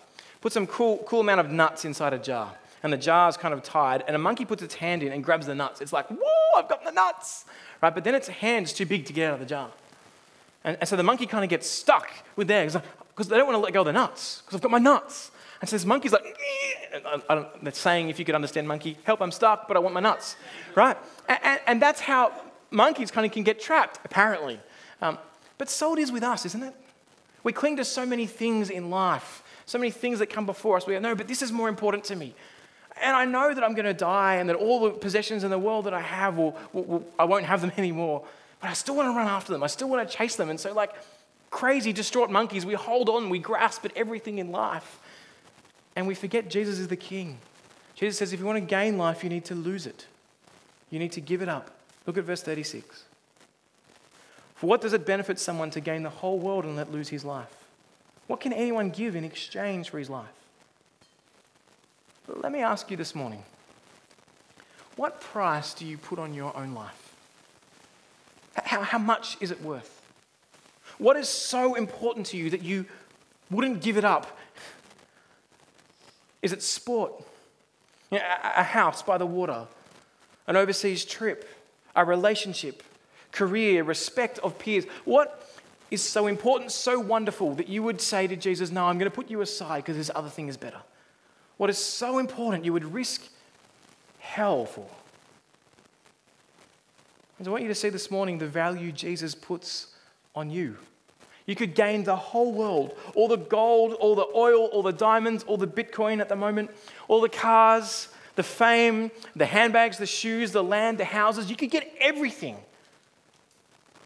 Put 0.42 0.54
some 0.54 0.68
cool, 0.68 1.00
cool 1.08 1.22
amount 1.22 1.40
of 1.40 1.50
nuts 1.50 1.84
inside 1.84 2.14
a 2.14 2.20
jar, 2.20 2.54
and 2.84 2.94
the 2.94 2.98
jar 2.98 3.30
is 3.30 3.38
kind 3.38 3.54
of 3.54 3.64
tied, 3.64 4.04
and 4.08 4.16
a 4.16 4.20
monkey 4.20 4.46
puts 4.46 4.62
its 4.62 4.76
hand 4.76 5.04
in 5.04 5.12
and 5.12 5.24
grabs 5.24 5.48
the 5.48 5.56
nuts. 5.56 5.82
It's 5.82 5.94
like, 5.94 6.08
whoa, 6.10 6.60
I've 6.60 6.70
got 6.70 6.84
the 6.84 6.92
nuts, 6.92 7.46
right? 7.82 7.94
But 7.94 8.04
then 8.04 8.16
its 8.16 8.28
hand's 8.28 8.74
too 8.74 8.86
big 8.86 9.06
to 9.06 9.14
get 9.14 9.30
out 9.30 9.34
of 9.36 9.40
the 9.40 9.46
jar. 9.46 9.70
And, 10.64 10.78
and 10.80 10.88
so 10.88 10.96
the 10.96 11.04
monkey 11.04 11.26
kind 11.26 11.44
of 11.44 11.50
gets 11.50 11.70
stuck 11.70 12.10
with 12.36 12.48
there 12.48 12.66
because 12.66 13.28
they 13.28 13.38
don't 13.38 13.48
want 13.48 13.56
to 13.56 13.62
let 13.62 13.74
go 13.74 13.82
of 13.82 13.86
the 13.86 13.94
nuts 13.94 14.42
because 14.42 14.56
I've 14.56 14.62
got 14.62 14.72
my 14.72 14.78
nuts. 14.80 15.32
And 15.60 15.70
so 15.70 15.76
this 15.76 15.86
monkey's 15.86 16.12
like, 16.12 16.38
I, 16.94 17.22
I 17.30 17.36
don't, 17.36 17.76
saying, 17.76 18.10
if 18.10 18.20
you 18.20 18.26
could 18.26 18.36
understand 18.36 18.68
monkey, 18.68 18.98
help, 19.04 19.22
I'm 19.22 19.32
stuck, 19.32 19.68
but 19.68 19.76
I 19.76 19.80
want 19.80 19.94
my 19.96 20.02
nuts, 20.02 20.36
right? 20.76 20.98
And, 21.28 21.40
and, 21.42 21.60
and 21.68 21.82
that's 21.82 22.00
how 22.00 22.32
monkeys 22.70 23.10
kind 23.10 23.26
of 23.26 23.32
can 23.32 23.44
get 23.44 23.60
trapped, 23.60 24.00
apparently. 24.06 24.60
Um, 25.02 25.18
but 25.58 25.70
so 25.70 25.94
it 25.94 26.00
is 26.00 26.12
with 26.12 26.24
us, 26.24 26.46
isn't 26.46 26.62
it? 26.62 26.76
We 27.44 27.54
cling 27.54 27.78
to 27.78 27.86
so 27.86 28.06
many 28.06 28.28
things 28.28 28.70
in 28.70 28.90
life, 28.90 29.42
so 29.66 29.78
many 29.78 29.90
things 29.90 30.20
that 30.20 30.28
come 30.28 30.46
before 30.46 30.78
us. 30.78 30.86
We 30.86 30.94
go, 30.94 31.00
no, 31.00 31.16
but 31.16 31.28
this 31.28 31.42
is 31.42 31.52
more 31.52 31.70
important 31.70 32.04
to 32.06 32.16
me. 32.16 32.36
And 33.02 33.16
I 33.16 33.26
know 33.26 33.54
that 33.54 33.64
I'm 33.64 33.74
going 33.74 33.86
to 33.86 33.94
die 33.94 34.36
and 34.36 34.50
that 34.50 34.56
all 34.56 34.80
the 34.82 34.92
possessions 34.92 35.44
in 35.44 35.52
the 35.52 35.60
world 35.60 35.86
that 35.86 35.94
I 35.94 36.02
have, 36.02 36.38
will, 36.38 36.58
will, 36.74 36.84
will, 36.84 37.08
I 37.18 37.26
won't 37.26 37.46
have 37.46 37.62
them 37.62 37.72
anymore. 37.78 38.26
But 38.60 38.70
I 38.70 38.74
still 38.74 38.96
want 38.96 39.08
to 39.12 39.16
run 39.16 39.28
after 39.28 39.52
them. 39.52 39.64
I 39.64 39.68
still 39.68 39.90
want 39.90 40.10
to 40.10 40.18
chase 40.18 40.36
them. 40.36 40.50
And 40.50 40.60
so, 40.60 40.74
like 40.74 40.92
crazy, 41.50 41.94
distraught 41.94 42.30
monkeys, 42.30 42.66
we 42.66 42.74
hold 42.74 43.10
on, 43.10 43.30
we 43.30 43.40
grasp 43.40 43.86
at 43.86 43.96
everything 43.96 44.40
in 44.40 44.52
life 44.52 45.00
and 45.96 46.06
we 46.08 46.14
forget 46.14 46.50
Jesus 46.50 46.78
is 46.78 46.88
the 46.88 46.96
King. 46.96 47.40
Jesus 47.96 48.20
says, 48.20 48.32
if 48.32 48.40
you 48.40 48.46
want 48.46 48.58
to 48.58 48.66
gain 48.66 49.00
life, 49.00 49.24
you 49.24 49.30
need 49.30 49.46
to 49.46 49.56
lose 49.56 49.88
it. 49.88 50.06
You 50.92 51.00
need 51.00 51.12
to 51.14 51.22
give 51.22 51.42
it 51.42 51.50
up. 51.50 51.72
Look 52.06 52.18
at 52.18 52.24
verse 52.24 52.44
36. 52.44 53.06
For 54.54 54.68
what 54.68 54.82
does 54.82 54.94
it 54.94 55.06
benefit 55.08 55.40
someone 55.40 55.72
to 55.72 55.80
gain 55.80 56.04
the 56.04 56.10
whole 56.10 56.38
world 56.38 56.66
and 56.66 56.76
let 56.76 56.92
lose 56.92 57.10
his 57.10 57.26
life? 57.26 57.52
What 58.28 58.40
can 58.40 58.54
anyone 58.54 58.92
give 58.92 59.16
in 59.16 59.24
exchange 59.24 59.90
for 59.90 59.98
his 59.98 60.10
life? 60.10 60.37
Let 62.28 62.52
me 62.52 62.62
ask 62.62 62.92
you 62.92 62.98
this 62.98 63.16
morning 63.16 63.44
what 64.96 65.22
price 65.22 65.74
do 65.74 65.86
you 65.86 65.98
put 65.98 66.20
on 66.20 66.34
your 66.34 66.56
own 66.58 66.74
life? 66.74 67.16
How, 68.56 68.82
how 68.82 68.98
much 68.98 69.38
is 69.40 69.52
it 69.52 69.62
worth? 69.62 70.02
What 70.98 71.16
is 71.16 71.30
so 71.30 71.76
important 71.76 72.26
to 72.28 72.38
you 72.38 72.50
that 72.50 72.64
you 72.64 72.86
wouldn't 73.52 73.82
give 73.82 73.98
it 73.98 74.04
up 74.04 74.38
is 76.42 76.54
it 76.54 76.62
sport? 76.62 77.14
You 78.12 78.20
know, 78.20 78.24
a 78.44 78.64
house 78.64 79.02
by 79.02 79.18
the 79.18 79.26
water, 79.26 79.68
an 80.46 80.56
overseas 80.56 81.04
trip, 81.04 81.50
a 81.96 82.06
relationship, 82.06 82.84
career, 83.32 83.84
respect 83.84 84.40
of 84.40 84.58
peers. 84.58 84.86
What 85.04 85.50
is 85.90 86.02
so 86.02 86.28
important, 86.28 86.72
so 86.72 87.00
wonderful 87.00 87.56
that 87.56 87.68
you 87.68 87.84
would 87.84 88.00
say 88.00 88.28
to 88.28 88.36
Jesus, 88.36 88.72
No, 88.72 88.86
I'm 88.86 88.98
going 88.98 89.10
to 89.10 89.16
put 89.16 89.30
you 89.30 89.42
aside 89.42 89.78
because 89.78 89.98
this 89.98 90.12
other 90.14 90.30
thing 90.30 90.48
is 90.48 90.58
better? 90.58 90.80
What 91.58 91.70
is 91.70 91.78
so 91.78 92.20
important 92.20 92.66
you 92.66 92.74
would 92.74 92.94
risk 92.94 93.24
hell 94.20 94.66
for? 94.66 94.88
And 97.40 97.48
I 97.48 97.52
want 97.52 97.64
you 97.64 97.70
to 97.70 97.76
see 97.76 97.90
this 97.90 98.10
morning 98.10 98.38
the 98.38 98.48
value 98.48 98.92
Jesus 98.92 99.36
puts 99.36 99.88
on 100.36 100.50
you. 100.50 100.78
You 101.46 101.56
could 101.56 101.76
gain 101.76 102.04
the 102.04 102.16
whole 102.16 102.52
world 102.52 102.94
all 103.16 103.28
the 103.28 103.38
gold, 103.38 103.94
all 103.94 104.16
the 104.16 104.28
oil, 104.36 104.66
all 104.66 104.84
the 104.84 104.92
diamonds, 104.92 105.44
all 105.44 105.58
the 105.58 105.68
Bitcoin 105.68 106.20
at 106.20 106.30
the 106.30 106.36
moment, 106.36 106.72
all 107.08 107.22
the 107.22 107.30
cars, 107.30 108.10
the 108.36 108.44
fame, 108.44 109.12
the 109.36 109.46
handbags, 109.46 109.98
the 109.98 110.06
shoes, 110.06 110.52
the 110.52 110.64
land, 110.64 110.98
the 110.98 111.06
houses. 111.06 111.50
You 111.50 111.56
could 111.56 111.72
get 111.72 111.92
everything. 112.00 112.58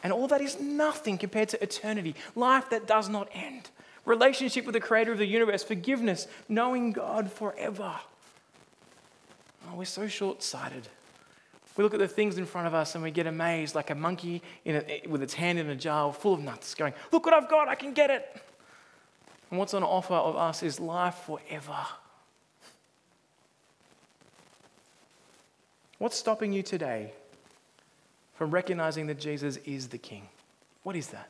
And 0.04 0.14
all 0.14 0.28
that 0.28 0.42
is 0.42 0.60
nothing 0.60 1.18
compared 1.18 1.50
to 1.50 1.62
eternity, 1.62 2.16
life 2.36 2.70
that 2.70 2.88
does 2.88 3.10
not 3.10 3.28
end, 3.34 3.70
relationship 4.06 4.66
with 4.66 4.74
the 4.74 4.80
creator 4.80 5.12
of 5.12 5.18
the 5.18 5.26
universe, 5.26 5.64
forgiveness, 5.64 6.28
knowing 6.50 6.92
God 6.92 7.32
forever. 7.32 7.96
Oh, 9.70 9.76
we're 9.76 9.86
so 9.86 10.08
short 10.08 10.42
sighted. 10.42 10.88
We 11.78 11.84
look 11.84 11.94
at 11.94 12.00
the 12.00 12.08
things 12.08 12.38
in 12.38 12.46
front 12.46 12.68
of 12.68 12.74
us 12.74 12.96
and 12.96 13.04
we 13.04 13.12
get 13.12 13.28
amazed, 13.28 13.76
like 13.76 13.90
a 13.90 13.96
monkey 13.96 14.42
a, 14.66 15.04
with 15.08 15.24
its 15.24 15.34
hand 15.34 15.58
in 15.58 15.70
a 15.70 15.76
jar 15.76 16.12
full 16.14 16.34
of 16.34 16.42
nuts, 16.42 16.76
going, 16.76 16.94
Look 17.12 17.26
what 17.26 17.34
I've 17.34 17.50
got, 17.50 17.70
I 17.70 17.76
can 17.76 17.94
get 17.94 18.10
it. 18.10 18.42
And 19.50 19.60
what's 19.60 19.74
on 19.74 19.84
offer 19.84 20.14
of 20.14 20.36
us 20.36 20.64
is 20.64 20.80
life 20.80 21.16
forever. 21.26 21.86
What's 25.98 26.18
stopping 26.18 26.52
you 26.52 26.64
today 26.64 27.14
from 28.34 28.52
recognizing 28.52 29.08
that 29.08 29.20
Jesus 29.20 29.58
is 29.58 29.88
the 29.90 29.98
King? 29.98 30.28
What 30.84 30.96
is 30.96 31.08
that? 31.08 31.30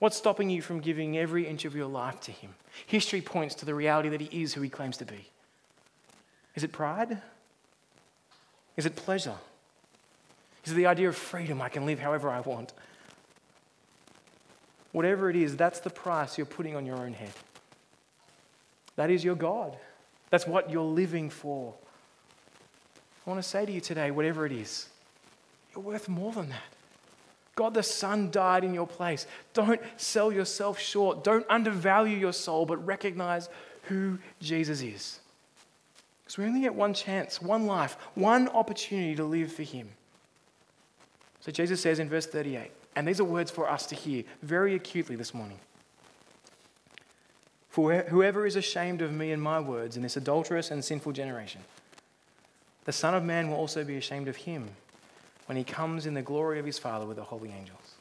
What's 0.00 0.16
stopping 0.16 0.48
you 0.48 0.62
from 0.62 0.80
giving 0.80 1.16
every 1.18 1.46
inch 1.46 1.66
of 1.66 1.76
your 1.76 1.86
life 1.86 2.20
to 2.22 2.32
Him? 2.32 2.54
History 2.86 3.20
points 3.20 3.54
to 3.56 3.66
the 3.66 3.74
reality 3.74 4.08
that 4.08 4.20
He 4.20 4.42
is 4.42 4.54
who 4.54 4.62
He 4.62 4.70
claims 4.70 4.96
to 4.96 5.04
be. 5.04 5.28
Is 6.56 6.64
it 6.64 6.72
pride? 6.72 7.20
Is 8.76 8.86
it 8.86 8.96
pleasure? 8.96 9.34
Is 10.64 10.72
it 10.72 10.76
the 10.76 10.86
idea 10.86 11.08
of 11.08 11.16
freedom? 11.16 11.60
I 11.60 11.68
can 11.68 11.84
live 11.84 12.00
however 12.00 12.30
I 12.30 12.40
want. 12.40 12.72
Whatever 14.92 15.28
it 15.28 15.36
is, 15.36 15.54
that's 15.54 15.80
the 15.80 15.90
price 15.90 16.38
you're 16.38 16.46
putting 16.46 16.74
on 16.74 16.86
your 16.86 16.96
own 16.96 17.12
head. 17.12 17.32
That 18.96 19.10
is 19.10 19.22
your 19.22 19.36
God. 19.36 19.76
That's 20.30 20.46
what 20.46 20.70
you're 20.70 20.82
living 20.82 21.28
for. 21.28 21.74
I 23.26 23.30
want 23.30 23.42
to 23.42 23.48
say 23.48 23.66
to 23.66 23.70
you 23.70 23.82
today, 23.82 24.10
whatever 24.10 24.46
it 24.46 24.52
is, 24.52 24.88
you're 25.74 25.84
worth 25.84 26.08
more 26.08 26.32
than 26.32 26.48
that. 26.48 26.79
God 27.60 27.74
the 27.74 27.82
Son 27.82 28.30
died 28.30 28.64
in 28.64 28.72
your 28.72 28.86
place. 28.86 29.26
Don't 29.52 29.82
sell 29.98 30.32
yourself 30.32 30.78
short. 30.78 31.22
Don't 31.22 31.46
undervalue 31.50 32.16
your 32.16 32.32
soul, 32.32 32.64
but 32.64 32.78
recognize 32.86 33.50
who 33.82 34.18
Jesus 34.40 34.80
is. 34.80 35.20
Because 36.22 36.38
we 36.38 36.46
only 36.46 36.62
get 36.62 36.74
one 36.74 36.94
chance, 36.94 37.42
one 37.42 37.66
life, 37.66 37.98
one 38.14 38.48
opportunity 38.48 39.14
to 39.14 39.24
live 39.24 39.52
for 39.52 39.62
Him. 39.62 39.90
So 41.42 41.52
Jesus 41.52 41.82
says 41.82 41.98
in 41.98 42.08
verse 42.08 42.24
38, 42.24 42.70
and 42.96 43.06
these 43.06 43.20
are 43.20 43.24
words 43.24 43.50
for 43.50 43.68
us 43.68 43.84
to 43.88 43.94
hear 43.94 44.24
very 44.42 44.74
acutely 44.74 45.14
this 45.14 45.34
morning. 45.34 45.58
For 47.68 47.92
whoever 48.04 48.46
is 48.46 48.56
ashamed 48.56 49.02
of 49.02 49.12
me 49.12 49.32
and 49.32 49.42
my 49.42 49.60
words 49.60 49.98
in 49.98 50.02
this 50.02 50.16
adulterous 50.16 50.70
and 50.70 50.82
sinful 50.82 51.12
generation, 51.12 51.60
the 52.86 52.92
Son 52.92 53.12
of 53.14 53.22
Man 53.22 53.50
will 53.50 53.58
also 53.58 53.84
be 53.84 53.98
ashamed 53.98 54.28
of 54.28 54.36
him 54.36 54.70
when 55.50 55.56
he 55.56 55.64
comes 55.64 56.06
in 56.06 56.14
the 56.14 56.22
glory 56.22 56.60
of 56.60 56.64
his 56.64 56.78
Father 56.78 57.04
with 57.04 57.16
the 57.16 57.24
holy 57.24 57.50
angels. 57.50 57.96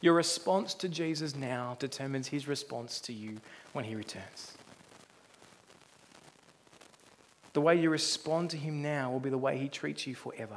Your 0.00 0.14
response 0.14 0.72
to 0.72 0.88
Jesus 0.88 1.36
now 1.36 1.76
determines 1.78 2.28
his 2.28 2.48
response 2.48 2.98
to 3.00 3.12
you 3.12 3.36
when 3.74 3.84
he 3.84 3.94
returns. 3.94 4.56
The 7.52 7.60
way 7.60 7.78
you 7.78 7.90
respond 7.90 8.48
to 8.52 8.56
him 8.56 8.80
now 8.80 9.10
will 9.10 9.20
be 9.20 9.28
the 9.28 9.36
way 9.36 9.58
he 9.58 9.68
treats 9.68 10.06
you 10.06 10.14
forever. 10.14 10.56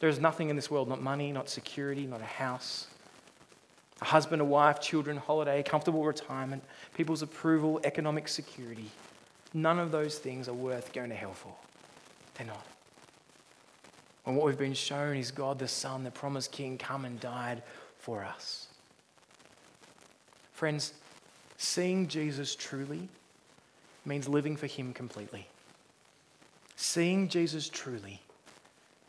There 0.00 0.10
is 0.10 0.20
nothing 0.20 0.50
in 0.50 0.56
this 0.56 0.70
world, 0.70 0.86
not 0.86 1.00
money, 1.00 1.32
not 1.32 1.48
security, 1.48 2.06
not 2.06 2.20
a 2.20 2.24
house, 2.24 2.88
a 4.02 4.04
husband, 4.04 4.42
a 4.42 4.44
wife, 4.44 4.78
children, 4.78 5.16
holiday, 5.16 5.62
comfortable 5.62 6.04
retirement, 6.04 6.62
people's 6.92 7.22
approval, 7.22 7.80
economic 7.82 8.28
security. 8.28 8.90
None 9.54 9.78
of 9.78 9.90
those 9.90 10.18
things 10.18 10.50
are 10.50 10.52
worth 10.52 10.92
going 10.92 11.08
to 11.08 11.16
hell 11.16 11.32
for. 11.32 11.54
They're 12.34 12.46
not. 12.46 12.73
And 14.26 14.36
what 14.36 14.46
we've 14.46 14.58
been 14.58 14.74
shown 14.74 15.16
is 15.16 15.30
God 15.30 15.58
the 15.58 15.68
Son, 15.68 16.04
the 16.04 16.10
promised 16.10 16.52
King, 16.52 16.78
come 16.78 17.04
and 17.04 17.20
died 17.20 17.62
for 17.98 18.24
us. 18.24 18.68
Friends, 20.52 20.94
seeing 21.56 22.08
Jesus 22.08 22.54
truly 22.54 23.08
means 24.04 24.28
living 24.28 24.56
for 24.56 24.66
Him 24.66 24.92
completely. 24.92 25.46
Seeing 26.76 27.28
Jesus 27.28 27.68
truly 27.68 28.20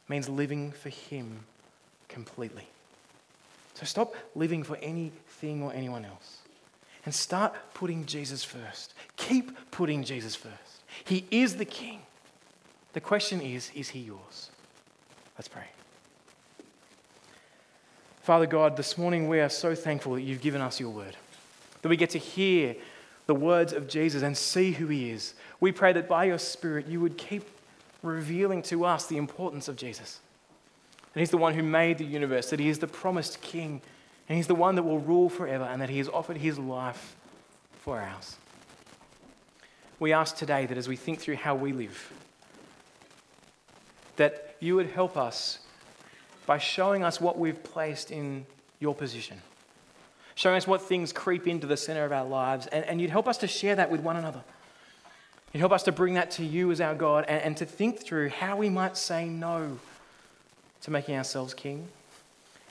means 0.09 0.27
living 0.27 0.71
for 0.71 0.89
Him 0.89 1.45
completely. 2.09 2.67
So 3.73 3.85
stop 3.85 4.15
living 4.35 4.63
for 4.63 4.77
anything 4.77 5.61
or 5.61 5.73
anyone 5.73 6.05
else 6.05 6.39
and 7.05 7.13
start 7.13 7.53
putting 7.73 8.05
Jesus 8.05 8.43
first. 8.43 8.93
Keep 9.15 9.71
putting 9.71 10.03
Jesus 10.03 10.35
first. 10.35 10.83
He 11.03 11.25
is 11.29 11.57
the 11.57 11.65
King. 11.65 12.01
The 12.93 13.01
question 13.01 13.41
is 13.41 13.71
is 13.75 13.89
He 13.89 13.99
yours? 13.99 14.49
Let's 15.37 15.47
pray. 15.47 15.65
Father 18.21 18.45
God, 18.45 18.77
this 18.77 18.97
morning 18.97 19.27
we 19.27 19.39
are 19.39 19.49
so 19.49 19.75
thankful 19.75 20.13
that 20.15 20.21
you've 20.21 20.41
given 20.41 20.61
us 20.61 20.79
your 20.79 20.89
word, 20.89 21.15
that 21.81 21.89
we 21.89 21.97
get 21.97 22.09
to 22.11 22.17
hear 22.17 22.75
the 23.27 23.35
words 23.35 23.73
of 23.73 23.87
Jesus 23.87 24.23
and 24.23 24.35
see 24.37 24.71
who 24.71 24.87
he 24.87 25.11
is. 25.11 25.33
We 25.59 25.71
pray 25.71 25.93
that 25.93 26.07
by 26.07 26.25
your 26.25 26.39
Spirit 26.39 26.87
you 26.87 27.01
would 27.01 27.17
keep 27.17 27.47
revealing 28.01 28.61
to 28.63 28.85
us 28.85 29.07
the 29.07 29.17
importance 29.17 29.67
of 29.67 29.75
Jesus. 29.75 30.19
That 31.13 31.19
he's 31.19 31.31
the 31.31 31.37
one 31.37 31.53
who 31.53 31.63
made 31.63 31.97
the 31.97 32.05
universe, 32.05 32.49
that 32.49 32.59
he 32.59 32.69
is 32.69 32.79
the 32.79 32.87
promised 32.87 33.41
king, 33.41 33.81
and 34.27 34.37
he's 34.37 34.47
the 34.47 34.55
one 34.55 34.75
that 34.75 34.83
will 34.83 34.99
rule 34.99 35.29
forever, 35.29 35.63
and 35.63 35.81
that 35.81 35.89
he 35.89 35.97
has 35.97 36.09
offered 36.09 36.37
his 36.37 36.57
life 36.57 37.15
for 37.81 37.99
ours. 37.99 38.37
We 39.99 40.13
ask 40.13 40.35
today 40.35 40.65
that 40.65 40.77
as 40.77 40.87
we 40.87 40.95
think 40.95 41.19
through 41.19 41.37
how 41.37 41.55
we 41.55 41.73
live, 41.73 42.11
that 44.17 44.44
you 44.59 44.75
would 44.75 44.89
help 44.89 45.17
us 45.17 45.59
by 46.45 46.57
showing 46.57 47.03
us 47.03 47.19
what 47.19 47.37
we've 47.37 47.63
placed 47.63 48.11
in 48.11 48.45
your 48.79 48.93
position, 48.93 49.41
showing 50.35 50.57
us 50.57 50.67
what 50.67 50.81
things 50.81 51.11
creep 51.11 51.47
into 51.47 51.67
the 51.67 51.77
center 51.77 52.05
of 52.05 52.11
our 52.11 52.25
lives, 52.25 52.67
and, 52.67 52.85
and 52.85 53.01
you'd 53.01 53.09
help 53.09 53.27
us 53.27 53.37
to 53.39 53.47
share 53.47 53.75
that 53.75 53.89
with 53.89 54.01
one 54.01 54.15
another. 54.15 54.43
You'd 55.53 55.59
help 55.59 55.71
us 55.71 55.83
to 55.83 55.91
bring 55.91 56.15
that 56.15 56.31
to 56.31 56.45
you 56.45 56.71
as 56.71 56.81
our 56.81 56.95
God 56.95 57.25
and, 57.27 57.41
and 57.41 57.57
to 57.57 57.65
think 57.65 57.99
through 57.99 58.29
how 58.29 58.57
we 58.57 58.69
might 58.69 58.97
say 58.97 59.27
no 59.27 59.79
to 60.81 60.91
making 60.91 61.15
ourselves 61.15 61.53
king, 61.53 61.87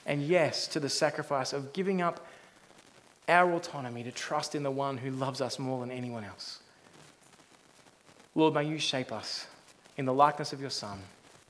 and 0.05 0.21
yes 0.21 0.67
to 0.67 0.79
the 0.79 0.89
sacrifice 0.89 1.51
of 1.51 1.73
giving 1.73 2.01
up 2.01 2.25
our 3.27 3.51
autonomy 3.53 4.03
to 4.03 4.11
trust 4.11 4.53
in 4.53 4.63
the 4.63 4.71
one 4.71 4.97
who 4.97 5.09
loves 5.09 5.41
us 5.41 5.57
more 5.57 5.81
than 5.81 5.91
anyone 5.91 6.23
else. 6.23 6.59
Lord, 8.35 8.53
may 8.53 8.65
you 8.65 8.77
shape 8.77 9.11
us 9.11 9.47
in 9.97 10.05
the 10.05 10.13
likeness 10.13 10.53
of 10.53 10.61
your 10.61 10.69
Son. 10.69 10.99